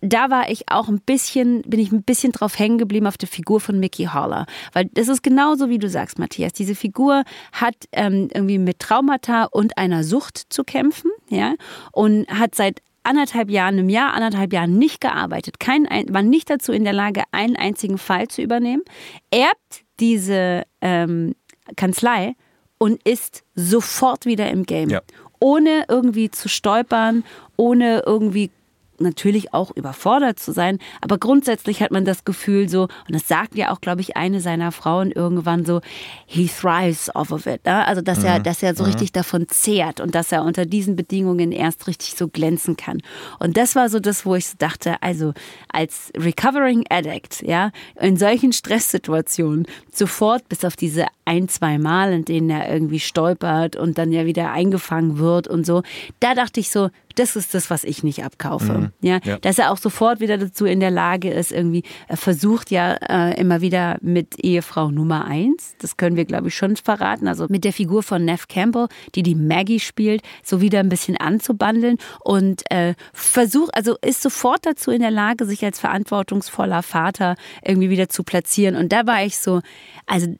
[0.00, 3.28] da war ich auch ein bisschen, bin ich ein bisschen drauf hängen geblieben auf der
[3.28, 4.46] Figur von Mickey Haller.
[4.72, 6.52] Weil das ist genauso, wie du sagst, Matthias.
[6.52, 11.54] Diese Figur hat ähm, irgendwie mit Traumata und einer Sucht zu kämpfen, ja,
[11.92, 16.72] und hat seit anderthalb Jahren, einem Jahr, anderthalb Jahren nicht gearbeitet, kein, war nicht dazu
[16.72, 18.82] in der Lage, einen einzigen Fall zu übernehmen,
[19.30, 21.34] erbt diese ähm,
[21.76, 22.34] Kanzlei
[22.78, 24.90] und ist sofort wieder im Game.
[24.90, 25.00] Ja.
[25.40, 27.24] Ohne irgendwie zu stolpern,
[27.56, 28.50] ohne irgendwie
[29.00, 33.54] natürlich auch überfordert zu sein, aber grundsätzlich hat man das Gefühl so, und das sagt
[33.56, 35.80] ja auch, glaube ich, eine seiner Frauen irgendwann so,
[36.26, 37.64] he thrives off of it.
[37.64, 37.86] Ne?
[37.86, 38.26] Also, dass mhm.
[38.26, 38.90] er, dass er so mhm.
[38.90, 43.02] richtig davon zehrt und dass er unter diesen Bedingungen erst richtig so glänzen kann.
[43.38, 45.32] Und das war so das, wo ich so dachte, also
[45.68, 52.24] als recovering addict, ja, in solchen Stresssituationen sofort bis auf diese ein, zwei Mal, in
[52.24, 55.82] denen er irgendwie stolpert und dann ja wieder eingefangen wird und so,
[56.20, 58.72] da dachte ich so, das ist das, was ich nicht abkaufe.
[58.72, 58.92] Mhm.
[59.00, 59.20] Ja?
[59.24, 59.38] Ja.
[59.38, 63.40] Dass er auch sofort wieder dazu in der Lage ist, irgendwie, er versucht ja äh,
[63.40, 67.64] immer wieder mit Ehefrau Nummer eins, das können wir, glaube ich, schon verraten, also mit
[67.64, 72.62] der Figur von Neff Campbell, die die Maggie spielt, so wieder ein bisschen anzubandeln und
[72.70, 78.08] äh, versucht, also ist sofort dazu in der Lage, sich als verantwortungsvoller Vater irgendwie wieder
[78.08, 78.76] zu platzieren.
[78.76, 79.60] Und da war ich so,
[80.06, 80.34] also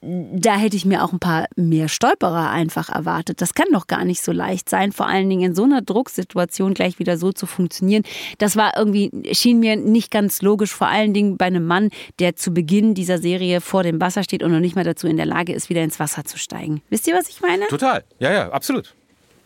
[0.00, 3.40] da hätte ich mir auch ein paar mehr Stolperer einfach erwartet.
[3.40, 6.74] Das kann doch gar nicht so leicht sein, vor allen Dingen in so einer Drucksituation
[6.74, 8.04] gleich wieder so zu funktionieren.
[8.38, 12.36] Das war irgendwie, schien mir nicht ganz logisch, vor allen Dingen bei einem Mann, der
[12.36, 15.26] zu Beginn dieser Serie vor dem Wasser steht und noch nicht mal dazu in der
[15.26, 16.80] Lage ist, wieder ins Wasser zu steigen.
[16.90, 17.66] Wisst ihr, was ich meine?
[17.66, 18.04] Total.
[18.20, 18.94] Ja, ja, absolut.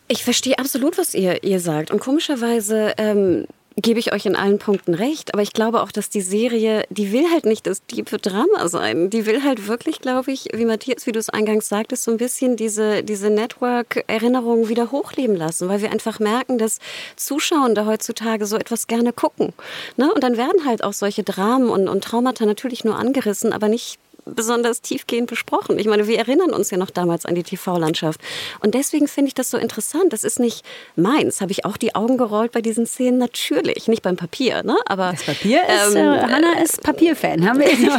[0.07, 1.89] Ich verstehe absolut, was ihr, ihr sagt.
[1.89, 5.33] Und komischerweise ähm, gebe ich euch in allen Punkten recht.
[5.33, 9.09] Aber ich glaube auch, dass die Serie, die will halt nicht das tiefe Drama sein.
[9.09, 12.17] Die will halt wirklich, glaube ich, wie Matthias, wie du es eingangs sagtest, so ein
[12.17, 15.69] bisschen diese, diese Network-Erinnerungen wieder hochleben lassen.
[15.69, 16.79] Weil wir einfach merken, dass
[17.15, 19.53] Zuschauende heutzutage so etwas gerne gucken.
[19.97, 20.13] Ne?
[20.13, 23.99] Und dann werden halt auch solche Dramen und, und Traumata natürlich nur angerissen, aber nicht
[24.25, 25.79] besonders tiefgehend besprochen.
[25.79, 28.19] Ich meine, wir erinnern uns ja noch damals an die TV-Landschaft.
[28.61, 30.13] Und deswegen finde ich das so interessant.
[30.13, 30.63] Das ist nicht
[30.95, 31.41] meins.
[31.41, 33.17] Habe ich auch die Augen gerollt bei diesen Szenen?
[33.17, 33.87] Natürlich.
[33.87, 34.75] Nicht beim Papier, ne?
[34.85, 37.97] Aber Das Papier ist, ähm, äh, Hanna ist Papierfan, haben wir in, in, in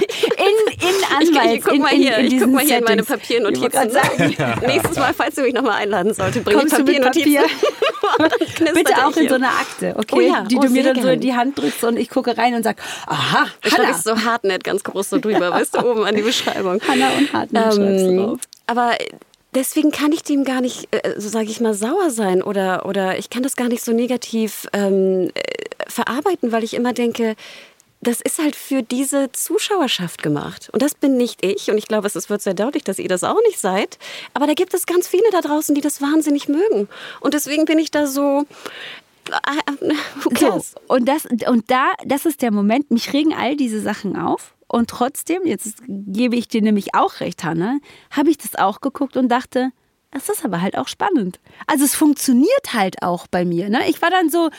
[1.20, 1.56] ich, Anwalt.
[1.58, 3.02] ich guck in, mal in, hier, in ich guck mal hier in meine.
[3.04, 3.66] Papiernotizen.
[3.86, 7.34] Ich sagen, Nächstes Mal, falls du mich nochmal einladen sollte, bring Kommst ich Papiernotizen.
[7.34, 7.44] Papier?
[8.74, 10.14] Bitte auch in so einer Akte, okay?
[10.16, 11.20] Oh ja, die oh, du mir dann so in gern.
[11.20, 13.84] die Hand drückst und ich gucke rein und sag, aha, Ich Hanna.
[13.94, 16.80] schreibe so Hartnett ganz groß so drüber, weißt du, oben an die Beschreibung.
[16.86, 18.40] Hanna und schreibst du drauf.
[18.66, 18.92] aber
[19.54, 23.18] deswegen kann ich dem gar nicht, äh, so sage ich mal, sauer sein oder, oder
[23.18, 25.40] ich kann das gar nicht so negativ ähm, äh,
[25.88, 27.36] verarbeiten, weil ich immer denke,
[28.00, 30.68] das ist halt für diese Zuschauerschaft gemacht.
[30.72, 31.70] Und das bin nicht ich.
[31.70, 33.98] Und ich glaube, es wird sehr deutlich, dass ihr das auch nicht seid.
[34.34, 36.88] Aber da gibt es ganz viele da draußen, die das wahnsinnig mögen.
[37.20, 38.44] Und deswegen bin ich da so.
[39.30, 39.94] äh,
[40.38, 44.52] So, und das, und da, das ist der Moment, mich regen all diese Sachen auf.
[44.74, 47.78] Und trotzdem, jetzt gebe ich dir nämlich auch recht, Hanna,
[48.10, 49.70] habe ich das auch geguckt und dachte,
[50.10, 51.38] das ist aber halt auch spannend.
[51.68, 53.68] Also es funktioniert halt auch bei mir.
[53.68, 53.88] Ne?
[53.88, 54.50] Ich war dann so,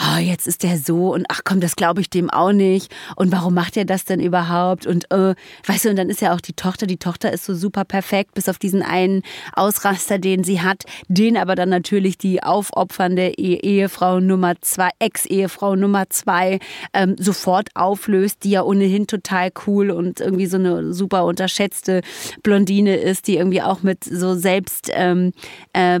[0.00, 2.94] oh, jetzt ist der so und ach komm, das glaube ich dem auch nicht.
[3.16, 4.86] Und warum macht er das denn überhaupt?
[4.86, 5.34] Und äh,
[5.66, 8.34] weißt du, und dann ist ja auch die Tochter, die Tochter ist so super perfekt,
[8.34, 9.22] bis auf diesen einen
[9.54, 15.76] Ausraster, den sie hat, den aber dann natürlich die aufopfernde E- Ehefrau Nummer zwei, Ex-Ehefrau
[15.76, 16.60] Nummer zwei
[16.92, 22.02] ähm, sofort auflöst, die ja ohnehin total cool und irgendwie so eine super unterschätzte
[22.42, 25.32] Blondine ist, die irgendwie auch mit so selbst ähm,
[25.72, 25.98] äh,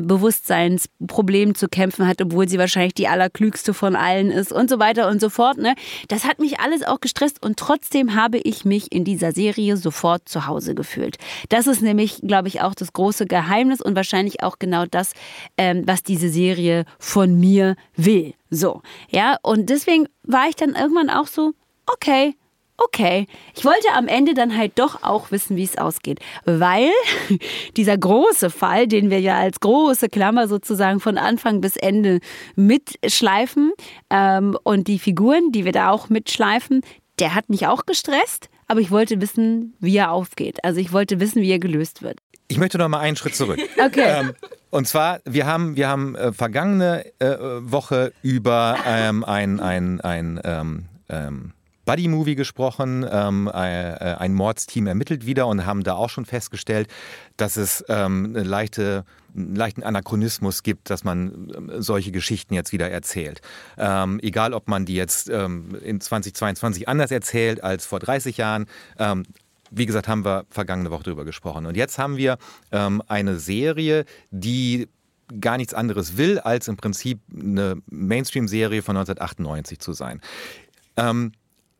[1.54, 5.20] zu kämpfen hat, obwohl sie wahrscheinlich die allerklügste von allen ist und so weiter und
[5.20, 5.58] so fort.
[5.58, 5.74] Ne?
[6.08, 10.28] Das hat mich alles auch gestresst und trotzdem habe ich mich in dieser Serie sofort
[10.28, 11.16] zu Hause gefühlt.
[11.48, 15.12] Das ist nämlich, glaube ich, auch das große Geheimnis und wahrscheinlich auch genau das,
[15.56, 18.34] ähm, was diese Serie von mir will.
[18.50, 21.52] So, ja, und deswegen war ich dann irgendwann auch so,
[21.86, 22.34] okay,
[22.78, 23.26] okay.
[23.54, 26.20] Ich wollte am Ende dann halt doch auch wissen, wie es ausgeht.
[26.44, 26.90] Weil
[27.76, 32.20] dieser große Fall, den wir ja als große Klammer sozusagen von Anfang bis Ende
[32.56, 33.72] mitschleifen
[34.10, 36.82] ähm, und die Figuren, die wir da auch mitschleifen,
[37.18, 38.48] der hat mich auch gestresst.
[38.68, 40.62] Aber ich wollte wissen, wie er aufgeht.
[40.62, 42.20] Also ich wollte wissen, wie er gelöst wird.
[42.48, 43.58] Ich möchte noch mal einen Schritt zurück.
[43.78, 44.20] Okay.
[44.20, 44.32] Ähm,
[44.70, 50.40] und zwar, wir haben, wir haben äh, vergangene äh, Woche über ähm, ein, ein, ein
[50.44, 51.52] ähm, ähm,
[51.88, 53.06] Buddy-Movie gesprochen.
[53.10, 56.86] Ähm, äh, äh, ein Mordsteam ermittelt wieder und haben da auch schon festgestellt,
[57.38, 62.72] dass es ähm, eine leichte, einen leichten Anachronismus gibt, dass man ähm, solche Geschichten jetzt
[62.72, 63.40] wieder erzählt.
[63.78, 68.66] Ähm, egal, ob man die jetzt ähm, in 2022 anders erzählt als vor 30 Jahren.
[68.98, 69.22] Ähm,
[69.70, 71.64] wie gesagt, haben wir vergangene Woche drüber gesprochen.
[71.64, 72.36] Und jetzt haben wir
[72.70, 74.88] ähm, eine Serie, die
[75.40, 80.20] gar nichts anderes will, als im Prinzip eine Mainstream-Serie von 1998 zu sein.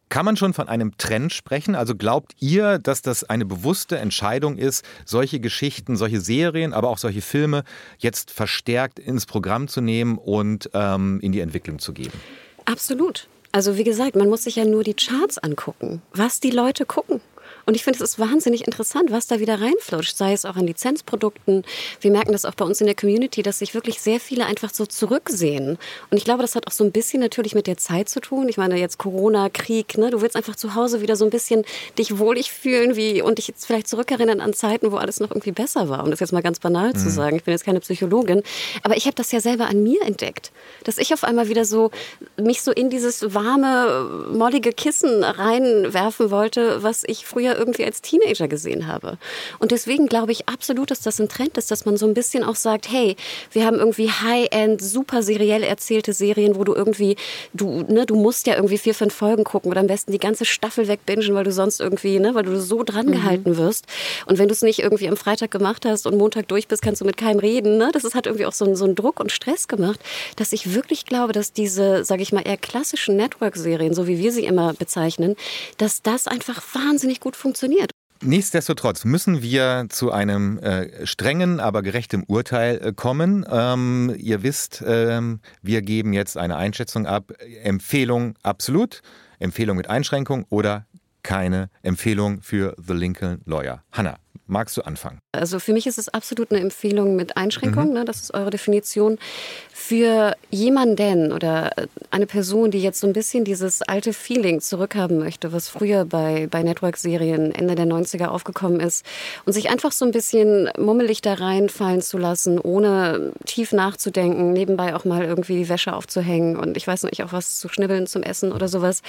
[0.08, 1.74] Kann man schon von einem Trend sprechen?
[1.74, 6.98] Also glaubt ihr, dass das eine bewusste Entscheidung ist, solche Geschichten, solche Serien, aber auch
[6.98, 7.64] solche Filme
[7.98, 12.18] jetzt verstärkt ins Programm zu nehmen und ähm, in die Entwicklung zu geben?
[12.64, 13.28] Absolut.
[13.52, 17.20] Also wie gesagt, man muss sich ja nur die Charts angucken, was die Leute gucken.
[17.68, 20.66] Und ich finde, es ist wahnsinnig interessant, was da wieder reinflutscht, sei es auch an
[20.66, 21.64] Lizenzprodukten.
[22.00, 24.72] Wir merken das auch bei uns in der Community, dass sich wirklich sehr viele einfach
[24.72, 25.76] so zurücksehen.
[26.10, 28.48] Und ich glaube, das hat auch so ein bisschen natürlich mit der Zeit zu tun.
[28.48, 30.10] Ich meine, jetzt Corona, Krieg, ne?
[30.10, 31.66] du willst einfach zu Hause wieder so ein bisschen
[31.98, 35.52] dich wohlig fühlen wie, und dich jetzt vielleicht zurückerinnern an Zeiten, wo alles noch irgendwie
[35.52, 36.04] besser war.
[36.04, 37.36] Um das jetzt mal ganz banal zu sagen.
[37.36, 38.44] Ich bin jetzt keine Psychologin.
[38.82, 40.52] Aber ich habe das ja selber an mir entdeckt,
[40.84, 41.90] dass ich auf einmal wieder so
[42.40, 48.48] mich so in dieses warme, mollige Kissen reinwerfen wollte, was ich früher irgendwie als Teenager
[48.48, 49.18] gesehen habe.
[49.58, 52.44] Und deswegen glaube ich absolut, dass das ein Trend ist, dass man so ein bisschen
[52.44, 53.16] auch sagt, hey,
[53.52, 57.16] wir haben irgendwie High-End, super seriell erzählte Serien, wo du irgendwie,
[57.52, 60.44] du, ne, du musst ja irgendwie vier, fünf Folgen gucken oder am besten die ganze
[60.44, 63.12] Staffel wegbingen, weil du sonst irgendwie, ne, weil du so dran mhm.
[63.12, 63.86] gehalten wirst.
[64.26, 67.00] Und wenn du es nicht irgendwie am Freitag gemacht hast und Montag durch bist, kannst
[67.00, 67.78] du mit keinem reden.
[67.78, 67.90] Ne?
[67.92, 70.00] Das ist, hat irgendwie auch so, so einen Druck und Stress gemacht,
[70.36, 74.32] dass ich wirklich glaube, dass diese, sage ich mal, eher klassischen Network-Serien, so wie wir
[74.32, 75.36] sie immer bezeichnen,
[75.78, 77.47] dass das einfach wahnsinnig gut funktioniert.
[78.20, 83.46] Nichtsdestotrotz müssen wir zu einem äh, strengen, aber gerechtem Urteil äh, kommen.
[83.48, 87.32] Ähm, ihr wisst, ähm, wir geben jetzt eine Einschätzung ab.
[87.62, 89.02] Empfehlung absolut,
[89.38, 90.86] Empfehlung mit Einschränkung oder
[91.22, 93.84] keine Empfehlung für The Lincoln Lawyer.
[93.92, 95.20] Hannah, magst du anfangen?
[95.32, 97.94] Also für mich ist es absolut eine Empfehlung mit Einschränkung, mhm.
[97.94, 98.04] ne?
[98.04, 99.18] das ist eure Definition.
[99.72, 101.70] Für jemanden oder
[102.10, 106.48] eine Person, die jetzt so ein bisschen dieses alte Feeling zurückhaben möchte, was früher bei,
[106.50, 109.04] bei Network-Serien Ende der 90er aufgekommen ist
[109.44, 114.96] und sich einfach so ein bisschen mummelig da reinfallen zu lassen, ohne tief nachzudenken, nebenbei
[114.96, 118.22] auch mal irgendwie die Wäsche aufzuhängen und ich weiß nicht, auch was zu schnibbeln zum
[118.22, 119.02] Essen oder sowas.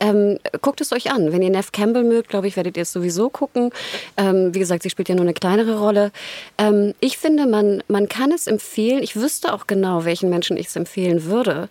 [0.00, 1.32] Ähm, guckt es euch an.
[1.32, 3.70] Wenn ihr Neff Campbell mögt, glaube ich, werdet ihr es sowieso gucken.
[4.16, 6.12] Ähm, wie gesagt, sie spielt ja nur eine kleinere Rolle.
[6.58, 9.02] Ähm, ich finde, man, man kann es empfehlen.
[9.02, 11.68] Ich wüsste auch genau, welchen Menschen ich es empfehlen würde.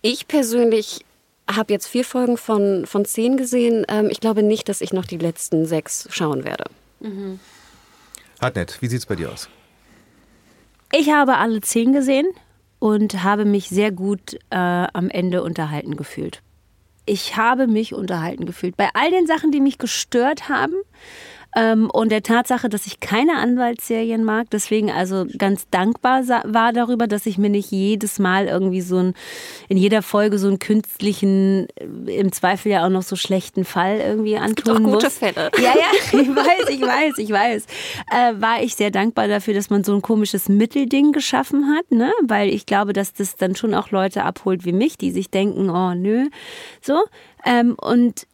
[0.00, 1.04] Ich persönlich
[1.50, 3.84] habe jetzt vier Folgen von, von zehn gesehen.
[3.88, 6.64] Ähm, ich glaube nicht, dass ich noch die letzten sechs schauen werde.
[7.00, 7.38] Mhm.
[8.40, 9.48] Hartnett, wie sieht es bei dir aus?
[10.92, 12.26] Ich habe alle zehn gesehen
[12.78, 16.40] und habe mich sehr gut äh, am Ende unterhalten gefühlt.
[17.04, 18.76] Ich habe mich unterhalten gefühlt.
[18.76, 20.74] Bei all den Sachen, die mich gestört haben,
[21.58, 27.08] ähm, und der Tatsache, dass ich keine Anwaltsserien mag, deswegen also ganz dankbar war darüber,
[27.08, 29.14] dass ich mir nicht jedes Mal irgendwie so ein,
[29.68, 31.66] in jeder Folge so einen künstlichen,
[32.06, 35.06] äh, im Zweifel ja auch noch so schlechten Fall irgendwie antun es gibt auch gute
[35.06, 35.18] muss.
[35.18, 35.50] Fälle.
[35.58, 35.90] Ja, ja,
[36.20, 37.66] ich weiß, ich weiß, ich weiß.
[38.12, 42.12] Äh, war ich sehr dankbar dafür, dass man so ein komisches Mittelding geschaffen hat, ne?
[42.22, 45.70] Weil ich glaube, dass das dann schon auch Leute abholt wie mich, die sich denken,
[45.70, 46.28] oh nö,
[46.80, 47.02] so.
[47.44, 48.26] Ähm, und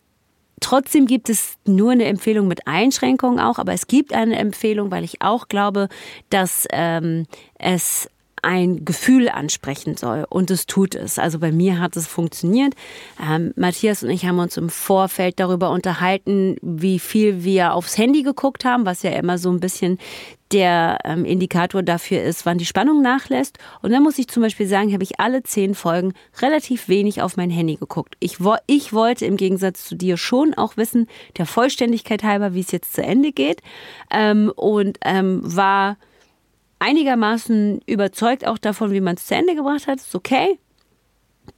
[0.60, 5.04] Trotzdem gibt es nur eine Empfehlung mit Einschränkungen auch, aber es gibt eine Empfehlung, weil
[5.04, 5.88] ich auch glaube,
[6.30, 7.26] dass ähm,
[7.58, 8.08] es
[8.44, 10.26] ein Gefühl ansprechen soll.
[10.28, 11.18] Und es tut es.
[11.18, 12.74] Also bei mir hat es funktioniert.
[13.22, 18.22] Ähm, Matthias und ich haben uns im Vorfeld darüber unterhalten, wie viel wir aufs Handy
[18.22, 19.98] geguckt haben, was ja immer so ein bisschen
[20.52, 23.58] der ähm, Indikator dafür ist, wann die Spannung nachlässt.
[23.82, 27.36] Und dann muss ich zum Beispiel sagen, habe ich alle zehn Folgen relativ wenig auf
[27.36, 28.14] mein Handy geguckt.
[28.20, 32.60] Ich, wo, ich wollte im Gegensatz zu dir schon auch wissen, der Vollständigkeit halber, wie
[32.60, 33.62] es jetzt zu Ende geht.
[34.10, 35.96] Ähm, und ähm, war
[36.84, 39.98] einigermaßen überzeugt auch davon, wie man es zu Ende gebracht hat.
[39.98, 40.58] Ist okay.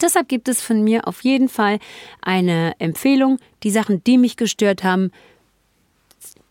[0.00, 1.78] Deshalb gibt es von mir auf jeden Fall
[2.20, 3.38] eine Empfehlung.
[3.62, 5.10] Die Sachen, die mich gestört haben,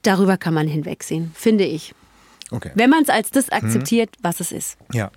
[0.01, 1.93] darüber kann man hinwegsehen, finde ich.
[2.51, 2.71] Okay.
[2.75, 4.23] Wenn man es als das akzeptiert, hm.
[4.23, 4.77] was es ist.
[4.93, 5.11] Ja.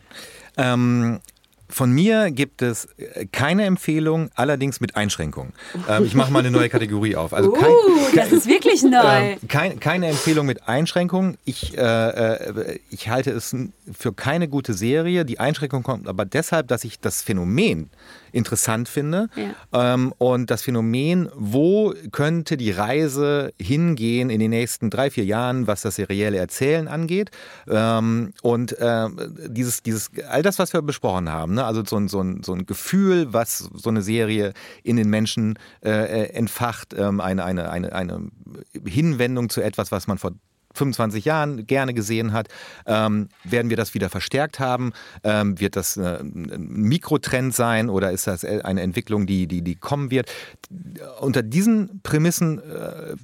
[0.56, 1.20] Ähm,
[1.68, 5.52] von mir gibt es äh, keine Empfehlung, allerdings mit Einschränkungen.
[5.88, 7.32] Ähm, ich mache mal eine neue Kategorie auf.
[7.32, 9.32] Also kein, uh, das ist wirklich neu.
[9.32, 11.36] Ähm, kein, keine Empfehlung mit Einschränkungen.
[11.44, 13.54] Ich, äh, äh, ich halte es
[13.96, 15.24] für keine gute Serie.
[15.24, 17.90] Die Einschränkung kommt aber deshalb, dass ich das Phänomen
[18.32, 19.28] interessant finde.
[19.36, 19.94] Ja.
[19.94, 25.66] Ähm, und das Phänomen, wo könnte die Reise hingehen in den nächsten drei, vier Jahren,
[25.66, 27.30] was das serielle Erzählen angeht.
[27.68, 29.08] Ähm, und äh,
[29.48, 31.64] dieses, dieses, all das, was wir besprochen haben, ne?
[31.64, 35.58] also so ein, so, ein, so ein Gefühl, was so eine Serie in den Menschen
[35.84, 38.28] äh, äh entfacht, ähm, eine, eine, eine, eine
[38.86, 40.32] Hinwendung zu etwas, was man vor
[40.74, 42.48] 25 Jahren gerne gesehen hat,
[42.86, 44.92] ähm, werden wir das wieder verstärkt haben?
[45.24, 49.74] Ähm, wird das äh, ein Mikrotrend sein oder ist das eine Entwicklung, die, die, die
[49.74, 50.30] kommen wird?
[51.20, 53.16] Unter diesen Prämissen, äh,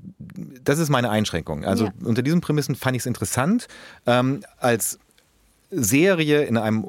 [0.65, 1.65] das ist meine Einschränkung.
[1.65, 1.93] Also ja.
[2.03, 3.69] unter diesen Prämissen fand ich es interessant,
[4.07, 4.99] ähm, als
[5.71, 6.89] Serie in einem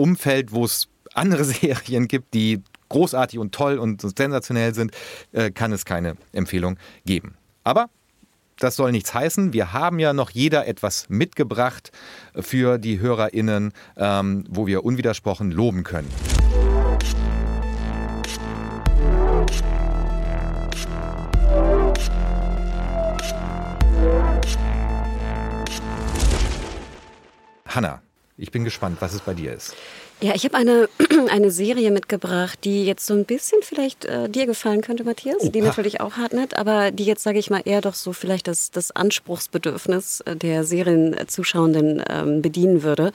[0.00, 4.92] Umfeld, wo es andere Serien gibt, die großartig und toll und sensationell sind,
[5.32, 7.36] äh, kann es keine Empfehlung geben.
[7.62, 7.88] Aber
[8.58, 9.52] das soll nichts heißen.
[9.52, 11.92] Wir haben ja noch jeder etwas mitgebracht
[12.34, 16.08] für die HörerInnen, ähm, wo wir unwidersprochen loben können.
[27.66, 28.02] Hanna,
[28.40, 29.74] ich bin gespannt, was es bei dir ist.
[30.22, 30.88] Ja, ich habe eine,
[31.30, 35.48] eine Serie mitgebracht, die jetzt so ein bisschen vielleicht äh, dir gefallen könnte, Matthias, oh,
[35.48, 38.70] die natürlich auch Hartnett, aber die jetzt, sage ich mal, eher doch so vielleicht das,
[38.70, 43.12] das Anspruchsbedürfnis äh, der Serienzuschauenden ähm, bedienen würde.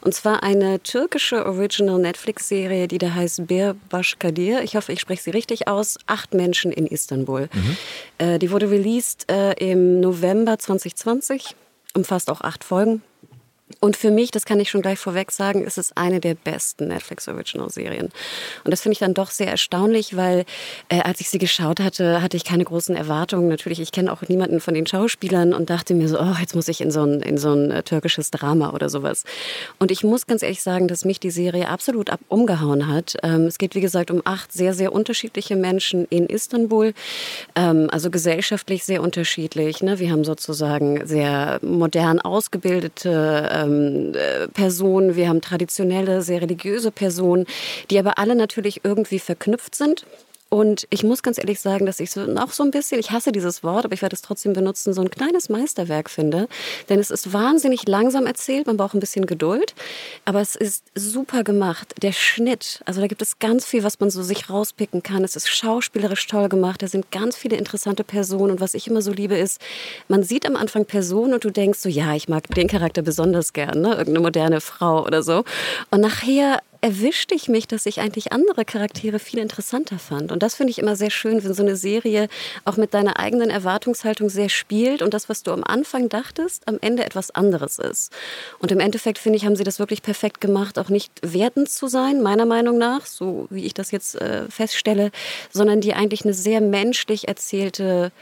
[0.00, 4.62] Und zwar eine türkische Original Netflix-Serie, die da heißt Bir Başkadir.
[4.62, 5.98] Ich hoffe, ich spreche sie richtig aus.
[6.06, 7.48] Acht Menschen in Istanbul.
[7.52, 7.76] Mhm.
[8.18, 11.54] Äh, die wurde released äh, im November 2020,
[11.94, 13.02] umfasst auch acht Folgen.
[13.80, 16.88] Und für mich, das kann ich schon gleich vorweg sagen, ist es eine der besten
[16.88, 18.10] Netflix Original Serien.
[18.64, 20.44] Und das finde ich dann doch sehr erstaunlich, weil
[20.88, 23.48] äh, als ich sie geschaut hatte, hatte ich keine großen Erwartungen.
[23.48, 26.68] Natürlich, ich kenne auch niemanden von den Schauspielern und dachte mir so, oh, jetzt muss
[26.68, 29.24] ich in so ein, in so ein äh, türkisches Drama oder sowas.
[29.78, 33.16] Und ich muss ganz ehrlich sagen, dass mich die Serie absolut ab umgehauen hat.
[33.22, 36.94] Ähm, es geht, wie gesagt, um acht sehr, sehr unterschiedliche Menschen in Istanbul.
[37.54, 39.82] Ähm, also gesellschaftlich sehr unterschiedlich.
[39.82, 39.98] Ne?
[39.98, 47.46] Wir haben sozusagen sehr modern ausgebildete ähm, äh, Personen, wir haben traditionelle, sehr religiöse Personen,
[47.90, 50.06] die aber alle natürlich irgendwie verknüpft sind.
[50.50, 53.32] Und ich muss ganz ehrlich sagen, dass ich so noch so ein bisschen, ich hasse
[53.32, 56.48] dieses Wort, aber ich werde es trotzdem benutzen, so ein kleines Meisterwerk finde.
[56.88, 59.74] Denn es ist wahnsinnig langsam erzählt, man braucht ein bisschen Geduld,
[60.24, 61.94] aber es ist super gemacht.
[62.00, 65.22] Der Schnitt, also da gibt es ganz viel, was man so sich rauspicken kann.
[65.22, 68.52] Es ist schauspielerisch toll gemacht, da sind ganz viele interessante Personen.
[68.52, 69.60] Und was ich immer so liebe, ist,
[70.08, 73.52] man sieht am Anfang Personen und du denkst so, ja, ich mag den Charakter besonders
[73.52, 73.90] gern, ne?
[73.90, 75.44] irgendeine moderne Frau oder so.
[75.90, 80.30] Und nachher erwischte ich mich, dass ich eigentlich andere Charaktere viel interessanter fand.
[80.30, 82.28] Und das finde ich immer sehr schön, wenn so eine Serie
[82.64, 86.78] auch mit deiner eigenen Erwartungshaltung sehr spielt und das, was du am Anfang dachtest, am
[86.80, 88.12] Ende etwas anderes ist.
[88.60, 91.88] Und im Endeffekt finde ich, haben sie das wirklich perfekt gemacht, auch nicht wertend zu
[91.88, 95.10] sein, meiner Meinung nach, so wie ich das jetzt äh, feststelle,
[95.50, 98.12] sondern die eigentlich eine sehr menschlich erzählte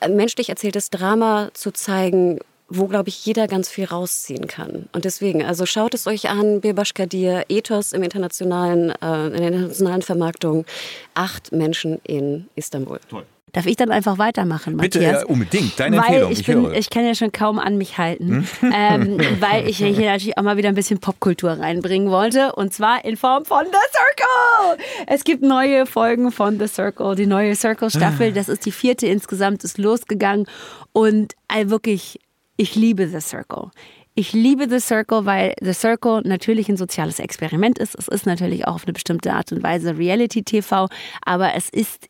[0.00, 4.88] äh, menschlich erzähltes Drama zu zeigen, wo, glaube ich, jeder ganz viel rausziehen kann.
[4.92, 10.02] Und deswegen, also schaut es euch an, Birbaschkadir, Ethos im internationalen, äh, in der internationalen
[10.02, 10.66] Vermarktung,
[11.14, 13.00] acht Menschen in Istanbul.
[13.08, 13.24] Toll.
[13.52, 14.92] Darf ich dann einfach weitermachen, Matthias?
[14.92, 15.80] Bitte, ja, unbedingt.
[15.80, 16.32] Deine weil Empfehlung.
[16.32, 18.72] Ich, ich, bin, ich kann ja schon kaum an mich halten, hm?
[18.74, 22.52] ähm, weil ich hier natürlich auch mal wieder ein bisschen Popkultur reinbringen wollte.
[22.54, 24.84] Und zwar in Form von The Circle.
[25.06, 27.14] Es gibt neue Folgen von The Circle.
[27.14, 28.32] Die neue Circle-Staffel, ah.
[28.32, 30.46] das ist die vierte insgesamt, ist losgegangen.
[30.92, 32.20] Und all wirklich
[32.58, 33.70] ich liebe The Circle.
[34.14, 37.94] Ich liebe The Circle, weil The Circle natürlich ein soziales Experiment ist.
[37.94, 40.88] Es ist natürlich auch auf eine bestimmte Art und Weise Reality-TV,
[41.24, 42.08] aber es ist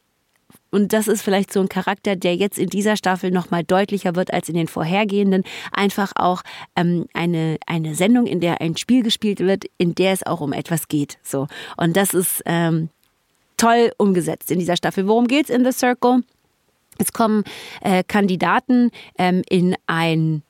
[0.70, 4.32] und das ist vielleicht so ein Charakter, der jetzt in dieser Staffel nochmal deutlicher wird
[4.32, 5.44] als in den vorhergehenden.
[5.72, 6.42] Einfach auch
[6.76, 10.52] ähm, eine, eine Sendung, in der ein Spiel gespielt wird, in der es auch um
[10.52, 11.18] etwas geht.
[11.22, 11.46] So.
[11.78, 12.90] Und das ist ähm,
[13.56, 15.08] toll umgesetzt in dieser Staffel.
[15.08, 16.22] Worum geht es in The Circle?
[16.98, 17.44] Es kommen
[17.80, 20.42] äh, Kandidaten ähm, in ein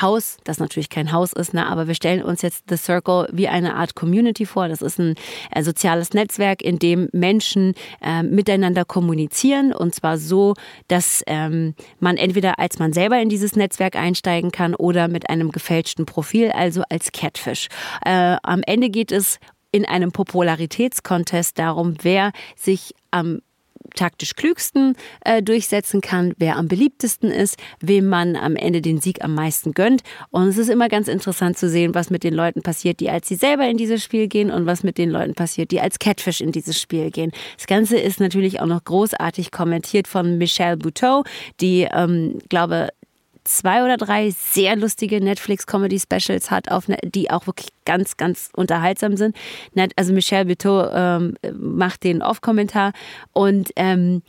[0.00, 3.48] Haus, das natürlich kein Haus ist, ne, aber wir stellen uns jetzt The Circle wie
[3.48, 4.68] eine Art Community vor.
[4.68, 5.16] Das ist ein
[5.50, 10.54] äh, soziales Netzwerk, in dem Menschen äh, miteinander kommunizieren und zwar so,
[10.88, 15.52] dass ähm, man entweder als man selber in dieses Netzwerk einsteigen kann oder mit einem
[15.52, 17.68] gefälschten Profil, also als Catfish.
[18.04, 19.38] Äh, am Ende geht es
[19.72, 23.40] in einem Popularitätskontest darum, wer sich am
[23.94, 29.24] taktisch klügsten äh, durchsetzen kann, wer am beliebtesten ist, wem man am Ende den Sieg
[29.24, 30.02] am meisten gönnt.
[30.30, 33.28] Und es ist immer ganz interessant zu sehen, was mit den Leuten passiert, die als
[33.28, 36.40] sie selber in dieses Spiel gehen und was mit den Leuten passiert, die als Catfish
[36.40, 37.32] in dieses Spiel gehen.
[37.56, 41.24] Das Ganze ist natürlich auch noch großartig kommentiert von Michelle Buteau,
[41.60, 42.88] die, ähm, glaube
[43.44, 49.16] zwei oder drei sehr lustige Netflix-Comedy-Specials hat, auf, ne, die auch wirklich ganz, ganz unterhaltsam
[49.16, 49.36] sind.
[49.96, 52.92] Also Michelle Beteau ähm, macht den Off-Kommentar
[53.32, 54.22] und ähm,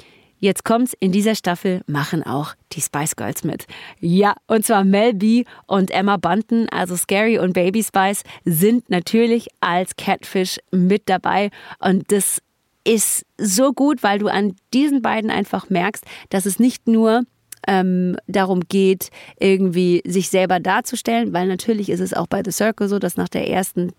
[0.43, 3.65] Jetzt kommt's, in dieser Staffel machen auch die Spice Girls mit.
[4.01, 9.47] Ja, und zwar Mel B und Emma Bunton, also Scary und Baby Spice, sind natürlich
[9.61, 11.49] als Catfish mit dabei.
[11.79, 12.41] Und das
[12.83, 17.23] ist so gut, weil du an diesen beiden einfach merkst, dass es nicht nur
[17.67, 19.09] ähm, darum geht,
[19.39, 23.29] irgendwie sich selber darzustellen, weil natürlich ist es auch bei The Circle so, dass nach
[23.29, 23.91] der ersten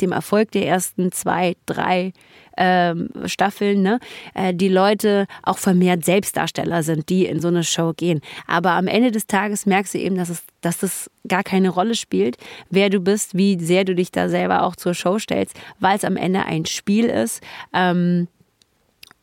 [0.00, 2.12] dem Erfolg der ersten zwei, drei
[2.56, 4.00] ähm, Staffeln, ne,
[4.34, 8.20] äh, die Leute auch vermehrt Selbstdarsteller sind, die in so eine Show gehen.
[8.46, 11.94] Aber am Ende des Tages merkst du eben, dass es, dass das gar keine Rolle
[11.94, 12.36] spielt,
[12.68, 16.04] wer du bist, wie sehr du dich da selber auch zur Show stellst, weil es
[16.04, 17.40] am Ende ein Spiel ist.
[17.72, 18.28] Ähm,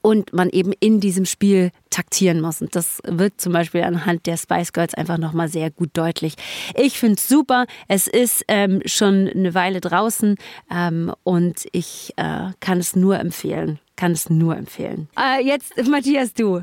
[0.01, 2.61] und man eben in diesem Spiel taktieren muss.
[2.61, 6.35] Und das wird zum Beispiel anhand der Spice Girls einfach nochmal sehr gut deutlich.
[6.75, 7.65] Ich finde es super.
[7.87, 10.35] Es ist ähm, schon eine Weile draußen
[10.71, 13.79] ähm, und ich äh, kann es nur empfehlen.
[13.95, 15.09] Kann es nur empfehlen.
[15.19, 16.61] Äh, jetzt, Matthias, du.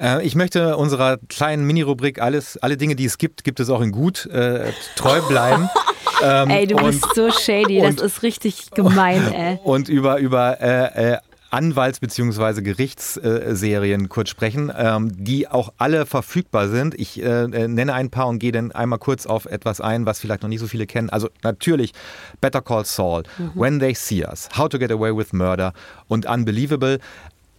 [0.00, 3.80] Äh, ich möchte unserer kleinen Mini-Rubrik alles, alle Dinge, die es gibt, gibt es auch
[3.80, 5.68] in gut, äh, treu bleiben.
[6.22, 9.58] Ähm, ey, du bist und- so shady, das ist richtig gemein, ey.
[9.62, 11.18] und über, über äh, äh,
[11.54, 12.62] Anwalts- bzw.
[12.62, 16.98] Gerichtsserien kurz sprechen, ähm, die auch alle verfügbar sind.
[16.98, 20.18] Ich äh, äh, nenne ein paar und gehe dann einmal kurz auf etwas ein, was
[20.18, 21.10] vielleicht noch nicht so viele kennen.
[21.10, 21.92] Also natürlich
[22.40, 23.22] Better Call Saul,
[23.54, 25.72] When They See Us, How to Get Away with Murder
[26.08, 26.98] und Unbelievable.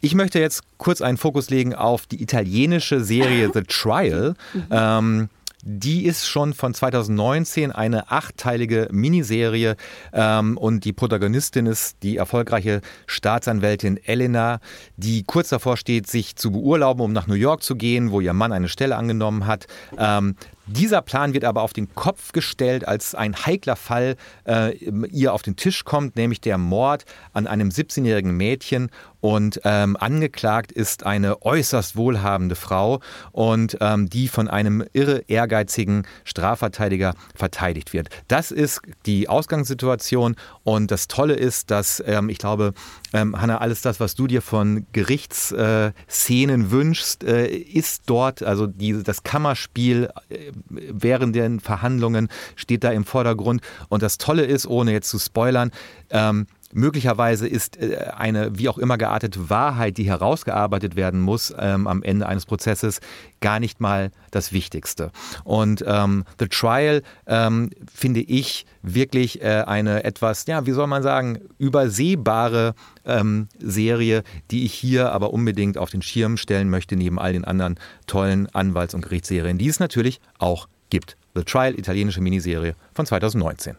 [0.01, 4.35] Ich möchte jetzt kurz einen Fokus legen auf die italienische Serie The Trial.
[4.69, 5.29] Ähm,
[5.67, 9.75] die ist schon von 2019 eine achtteilige Miniserie
[10.13, 14.59] ähm, und die Protagonistin ist die erfolgreiche Staatsanwältin Elena,
[14.95, 18.33] die kurz davor steht, sich zu beurlauben, um nach New York zu gehen, wo ihr
[18.33, 19.65] Mann eine Stelle angenommen hat.
[19.97, 20.35] Ähm,
[20.67, 24.15] dieser Plan wird aber auf den Kopf gestellt, als ein heikler Fall
[24.47, 28.89] äh, ihr auf den Tisch kommt, nämlich der Mord an einem 17-jährigen Mädchen.
[29.25, 32.99] Und ähm, angeklagt ist eine äußerst wohlhabende Frau
[33.31, 38.09] und ähm, die von einem irre ehrgeizigen Strafverteidiger verteidigt wird.
[38.27, 42.75] Das ist die Ausgangssituation und das Tolle ist, dass ähm, ich glaube,
[43.13, 48.67] ähm, Hanna, alles das, was du dir von Gerichtsszenen Szenen wünschst, äh, ist dort, also
[48.67, 53.61] die, das Kammerspiel äh, während den Verhandlungen steht da im Vordergrund.
[53.89, 55.71] Und das Tolle ist, ohne jetzt zu spoilern,
[56.11, 56.45] ähm,
[56.77, 62.03] Möglicherweise ist äh, eine wie auch immer geartete Wahrheit, die herausgearbeitet werden muss ähm, am
[62.03, 62.99] Ende eines Prozesses,
[63.39, 65.11] gar nicht mal das Wichtigste.
[65.45, 71.01] Und ähm, The Trial ähm, finde ich wirklich äh, eine etwas, ja, wie soll man
[71.01, 77.19] sagen, übersehbare ähm, Serie, die ich hier aber unbedingt auf den Schirm stellen möchte, neben
[77.19, 81.15] all den anderen tollen Anwalts- und Gerichtsserien, die es natürlich auch gibt.
[81.35, 83.77] The Trial, italienische Miniserie von 2019.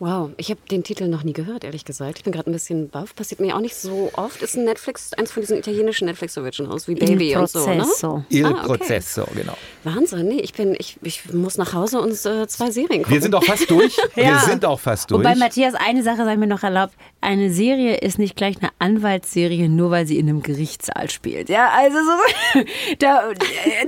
[0.00, 2.18] Wow, ich habe den Titel noch nie gehört, ehrlich gesagt.
[2.18, 3.14] Ich bin gerade ein bisschen baff.
[3.14, 4.42] Passiert mir auch nicht so oft.
[4.42, 7.76] Ist ein Netflix, eins von diesen italienischen Netflix-Originals wie Baby Il und so, ne?
[7.76, 8.24] Processo.
[8.28, 8.66] Il Ah, okay.
[8.78, 9.56] Processo, genau.
[9.84, 13.12] Wahnsinn, nee, ich bin, ich, ich muss nach Hause und äh, zwei Serien gucken.
[13.14, 13.96] Wir sind auch fast durch.
[14.16, 14.38] Wir Ja.
[14.40, 15.20] sind auch fast durch.
[15.20, 16.94] Wobei Matthias, eine Sache sei mir noch erlaubt.
[17.20, 21.48] Eine Serie ist nicht gleich eine Anwaltsserie, nur weil sie in einem Gerichtssaal spielt.
[21.48, 22.60] Ja, also so,
[22.98, 23.34] da, äh,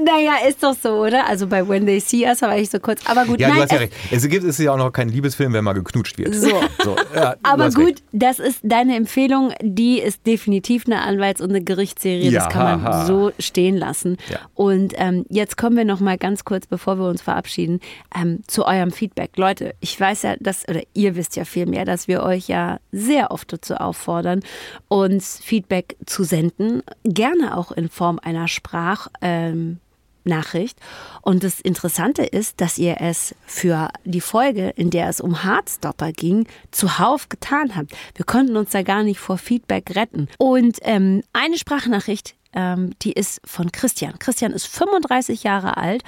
[0.04, 1.26] naja, ist doch so, oder?
[1.26, 3.62] Also bei When They See Us war ich so kurz, aber gut, ja, nein, du
[3.64, 3.92] hast ja recht.
[4.12, 6.34] Es gibt es ist ja auch noch kein Liebesfilm, wenn mal geknutscht wird.
[6.34, 6.60] So.
[6.82, 8.02] so ja, Aber gut, recht.
[8.12, 9.52] das ist deine Empfehlung.
[9.62, 12.30] Die ist definitiv eine Anwalts- und eine Gerichtsserie.
[12.30, 13.06] Ja, das kann man haha.
[13.06, 14.16] so stehen lassen.
[14.30, 14.40] Ja.
[14.54, 17.80] Und ähm, jetzt kommen wir noch mal ganz kurz, bevor wir uns verabschieden,
[18.14, 19.36] ähm, zu eurem Feedback.
[19.36, 22.78] Leute, ich weiß ja, dass, oder ihr wisst ja viel mehr, dass wir euch ja
[22.92, 24.40] sehr oft dazu auffordern,
[24.88, 26.82] uns Feedback zu senden.
[27.04, 29.08] Gerne auch in Form einer Sprach.
[29.20, 29.78] Ähm,
[30.26, 30.78] Nachricht.
[31.22, 36.12] Und das Interessante ist, dass ihr es für die Folge, in der es um Heartstopper
[36.12, 37.92] ging, zuhauf getan habt.
[38.14, 40.28] Wir konnten uns da gar nicht vor Feedback retten.
[40.38, 44.18] Und ähm, eine Sprachnachricht, ähm, die ist von Christian.
[44.18, 46.02] Christian ist 35 Jahre alt,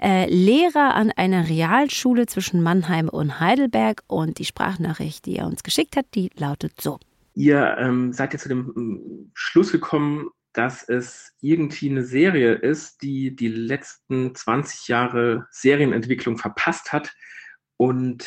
[0.00, 4.02] äh, Lehrer an einer Realschule zwischen Mannheim und Heidelberg.
[4.06, 6.98] Und die Sprachnachricht, die er uns geschickt hat, die lautet so.
[7.34, 13.02] Ihr ähm, seid ja zu dem ähm, Schluss gekommen, dass es irgendwie eine Serie ist,
[13.02, 17.14] die die letzten 20 Jahre Serienentwicklung verpasst hat.
[17.76, 18.26] Und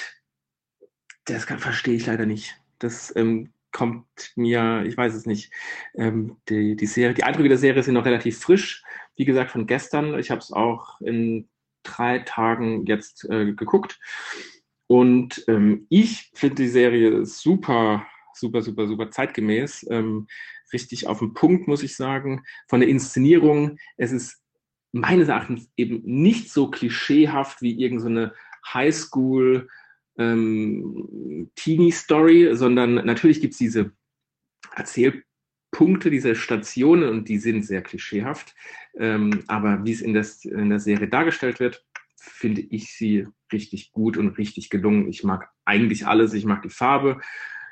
[1.25, 2.55] das verstehe ich leider nicht.
[2.79, 5.51] Das ähm, kommt mir, ich weiß es nicht.
[5.95, 8.83] Ähm, die, die Serie, die Eindrücke der Serie sind noch relativ frisch.
[9.15, 10.19] Wie gesagt, von gestern.
[10.19, 11.47] Ich habe es auch in
[11.83, 13.99] drei Tagen jetzt äh, geguckt.
[14.87, 19.85] Und ähm, ich finde die Serie super, super, super, super zeitgemäß.
[19.89, 20.27] Ähm,
[20.73, 22.43] richtig auf den Punkt, muss ich sagen.
[22.67, 24.41] Von der Inszenierung, es ist
[24.91, 29.69] meines Erachtens eben nicht so klischeehaft wie irgendeine so Highschool
[30.17, 31.49] ähm,
[32.55, 33.91] sondern natürlich gibt es diese
[34.75, 38.55] Erzählpunkte, diese Stationen und die sind sehr klischeehaft.
[38.95, 40.15] Ähm, aber wie es in,
[40.51, 45.07] in der Serie dargestellt wird, finde ich sie richtig gut und richtig gelungen.
[45.07, 46.33] Ich mag eigentlich alles.
[46.33, 47.21] Ich mag die Farbe,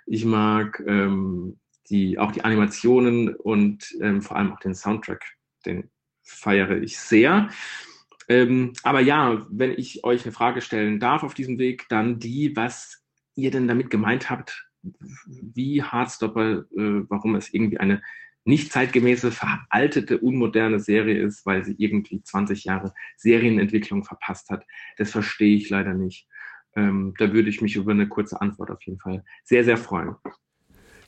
[0.06, 1.60] ich mag ähm,
[1.90, 5.24] die, auch die Animationen und ähm, vor allem auch den Soundtrack.
[5.66, 5.90] Den
[6.24, 7.50] feiere ich sehr.
[8.28, 12.56] Ähm, aber ja, wenn ich euch eine Frage stellen darf auf diesem Weg, dann die,
[12.56, 13.04] was
[13.36, 18.02] ihr denn damit gemeint habt, wie Hardstopper, äh, warum es irgendwie eine
[18.46, 24.66] nicht zeitgemäße, veraltete, unmoderne Serie ist, weil sie irgendwie 20 Jahre Serienentwicklung verpasst hat.
[24.98, 26.28] Das verstehe ich leider nicht.
[26.76, 30.16] Ähm, da würde ich mich über eine kurze Antwort auf jeden Fall sehr, sehr freuen.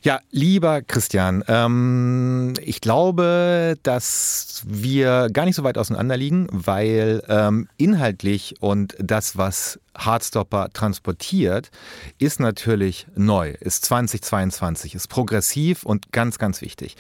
[0.02, 7.24] Ja, lieber Christian, ähm, ich glaube, dass wir gar nicht so weit auseinander liegen, weil
[7.28, 11.72] ähm, inhaltlich und das, was Hardstopper transportiert,
[12.20, 16.96] ist natürlich neu, ist 2022, ist progressiv und ganz, ganz wichtig.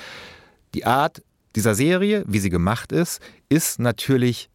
[0.73, 1.21] Die Art
[1.55, 4.49] dieser Serie, wie sie gemacht ist, ist natürlich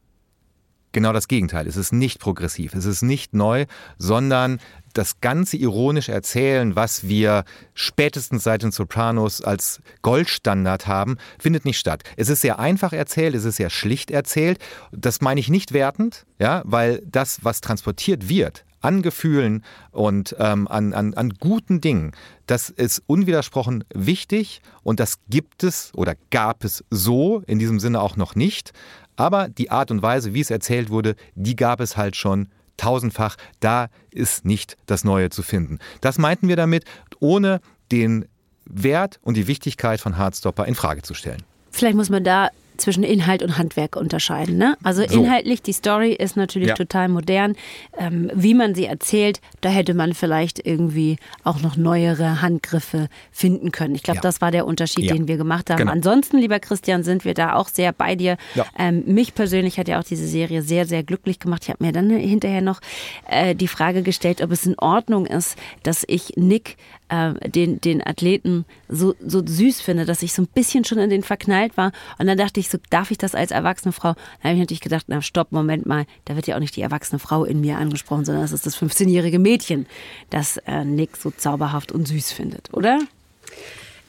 [0.93, 1.67] genau das Gegenteil.
[1.67, 3.67] Es ist nicht progressiv, es ist nicht neu,
[3.99, 4.61] sondern
[4.93, 11.79] das ganze ironische Erzählen, was wir spätestens seit den Sopranos als Goldstandard haben, findet nicht
[11.79, 12.03] statt.
[12.17, 14.59] Es ist sehr einfach erzählt, es ist sehr schlicht erzählt.
[14.93, 20.69] Das meine ich nicht wertend, ja, weil das, was transportiert wird, an Gefühlen und ähm,
[20.69, 22.13] an, an, an guten Dingen,
[22.47, 28.01] das ist unwidersprochen wichtig und das gibt es oder gab es so in diesem Sinne
[28.01, 28.73] auch noch nicht.
[29.17, 33.37] Aber die Art und Weise, wie es erzählt wurde, die gab es halt schon tausendfach.
[33.61, 35.79] Da ist nicht das Neue zu finden.
[36.01, 36.85] Das meinten wir damit,
[37.21, 37.61] ohne
[37.91, 38.27] den
[38.65, 41.43] Wert und die Wichtigkeit von Hardstopper in Frage zu stellen.
[41.71, 44.57] Vielleicht muss man da zwischen Inhalt und Handwerk unterscheiden.
[44.57, 44.77] Ne?
[44.83, 45.21] Also so.
[45.21, 46.75] inhaltlich, die Story ist natürlich ja.
[46.75, 47.55] total modern.
[47.99, 53.73] Ähm, wie man sie erzählt, da hätte man vielleicht irgendwie auch noch neuere Handgriffe finden
[53.73, 53.95] können.
[53.95, 54.23] Ich glaube, ja.
[54.23, 55.15] das war der Unterschied, ja.
[55.15, 55.79] den wir gemacht haben.
[55.79, 55.93] Genau.
[55.93, 58.37] Ansonsten, lieber Christian, sind wir da auch sehr bei dir.
[58.79, 61.63] Ähm, mich persönlich hat ja auch diese Serie sehr, sehr glücklich gemacht.
[61.65, 62.81] Ich habe mir dann hinterher noch
[63.29, 66.77] äh, die Frage gestellt, ob es in Ordnung ist, dass ich Nick
[67.13, 71.11] äh, den, den Athleten so, so süß finde, dass ich so ein bisschen schon in
[71.11, 71.93] den verknallt war.
[72.19, 74.15] Und dann dachte ich so, darf ich das als erwachsene Frau?
[74.15, 76.81] Dann habe ich natürlich gedacht, na stopp, Moment mal, da wird ja auch nicht die
[76.81, 79.87] erwachsene Frau in mir angesprochen, sondern das ist das 15-jährige Mädchen,
[80.31, 82.99] das äh, Nick so zauberhaft und süß findet, oder?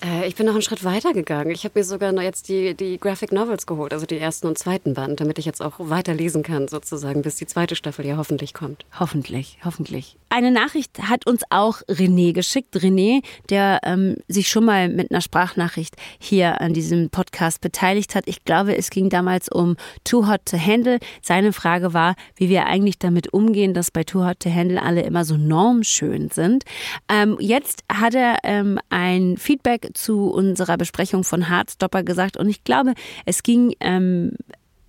[0.03, 1.51] Äh, ich bin noch einen Schritt weiter gegangen.
[1.51, 4.57] Ich habe mir sogar noch jetzt die, die Graphic Novels geholt, also die ersten und
[4.57, 8.17] zweiten Band, damit ich jetzt auch weiter lesen kann, sozusagen, bis die zweite Staffel ja
[8.17, 8.85] hoffentlich kommt.
[8.99, 10.17] Hoffentlich, hoffentlich.
[10.29, 12.75] Eine Nachricht hat uns auch René geschickt.
[12.75, 18.27] René, der ähm, sich schon mal mit einer Sprachnachricht hier an diesem Podcast beteiligt hat.
[18.27, 20.99] Ich glaube, es ging damals um Too Hot to Handle.
[21.21, 25.01] Seine Frage war, wie wir eigentlich damit umgehen, dass bei Too Hot to Handle alle
[25.01, 26.63] immer so normschön sind.
[27.07, 32.63] Ähm, jetzt hat er ähm, ein Feedback zu unserer Besprechung von Hardstopper gesagt und ich
[32.63, 32.93] glaube,
[33.25, 34.33] es ging ähm,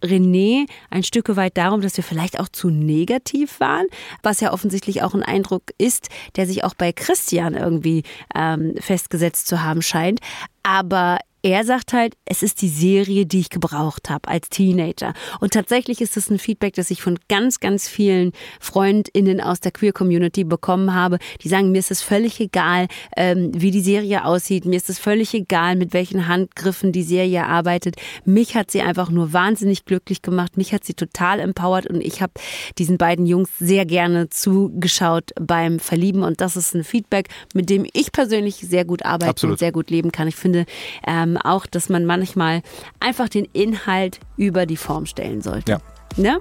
[0.04, 3.86] René ein Stück weit darum, dass wir vielleicht auch zu negativ waren,
[4.22, 8.02] was ja offensichtlich auch ein Eindruck ist, der sich auch bei Christian irgendwie
[8.34, 10.20] ähm, festgesetzt zu haben scheint.
[10.62, 15.12] Aber er sagt halt, es ist die Serie, die ich gebraucht habe als Teenager.
[15.40, 19.70] Und tatsächlich ist es ein Feedback, das ich von ganz, ganz vielen FreundInnen aus der
[19.70, 21.18] Queer-Community bekommen habe.
[21.42, 24.64] Die sagen, mir ist es völlig egal, ähm, wie die Serie aussieht.
[24.64, 27.96] Mir ist es völlig egal, mit welchen Handgriffen die Serie arbeitet.
[28.24, 30.56] Mich hat sie einfach nur wahnsinnig glücklich gemacht.
[30.56, 32.32] Mich hat sie total empowert und ich habe
[32.78, 36.22] diesen beiden Jungs sehr gerne zugeschaut beim Verlieben.
[36.22, 39.52] Und das ist ein Feedback, mit dem ich persönlich sehr gut arbeiten Absolut.
[39.52, 40.26] und sehr gut leben kann.
[40.26, 40.64] Ich finde,
[41.06, 42.62] ähm, auch, dass man manchmal
[43.00, 45.72] einfach den Inhalt über die Form stellen sollte.
[45.72, 45.78] Ja.
[46.16, 46.40] Ne?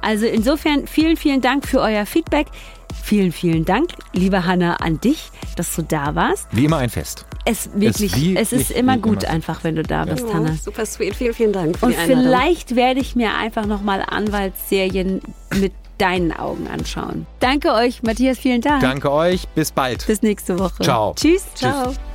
[0.00, 2.48] Also insofern vielen, vielen Dank für euer Feedback.
[3.02, 6.46] Vielen, vielen Dank, liebe Hanna, an dich, dass du da warst.
[6.52, 7.26] Wie immer ein Fest.
[7.44, 9.32] Es wirklich, es, es ist immer gut immer.
[9.32, 10.34] einfach, wenn du da bist, ja.
[10.34, 10.54] Hanna.
[10.54, 11.76] Super sweet, vielen, vielen Dank.
[11.82, 15.20] Und vielleicht werde ich mir einfach nochmal Anwaltsserien
[15.54, 17.26] mit deinen Augen anschauen.
[17.40, 18.80] Danke euch, Matthias, vielen Dank.
[18.80, 20.06] Danke euch, bis bald.
[20.06, 20.82] Bis nächste Woche.
[20.82, 21.14] Ciao.
[21.14, 21.44] Tschüss.
[21.54, 21.88] Ciao.
[21.88, 22.13] Tschüss.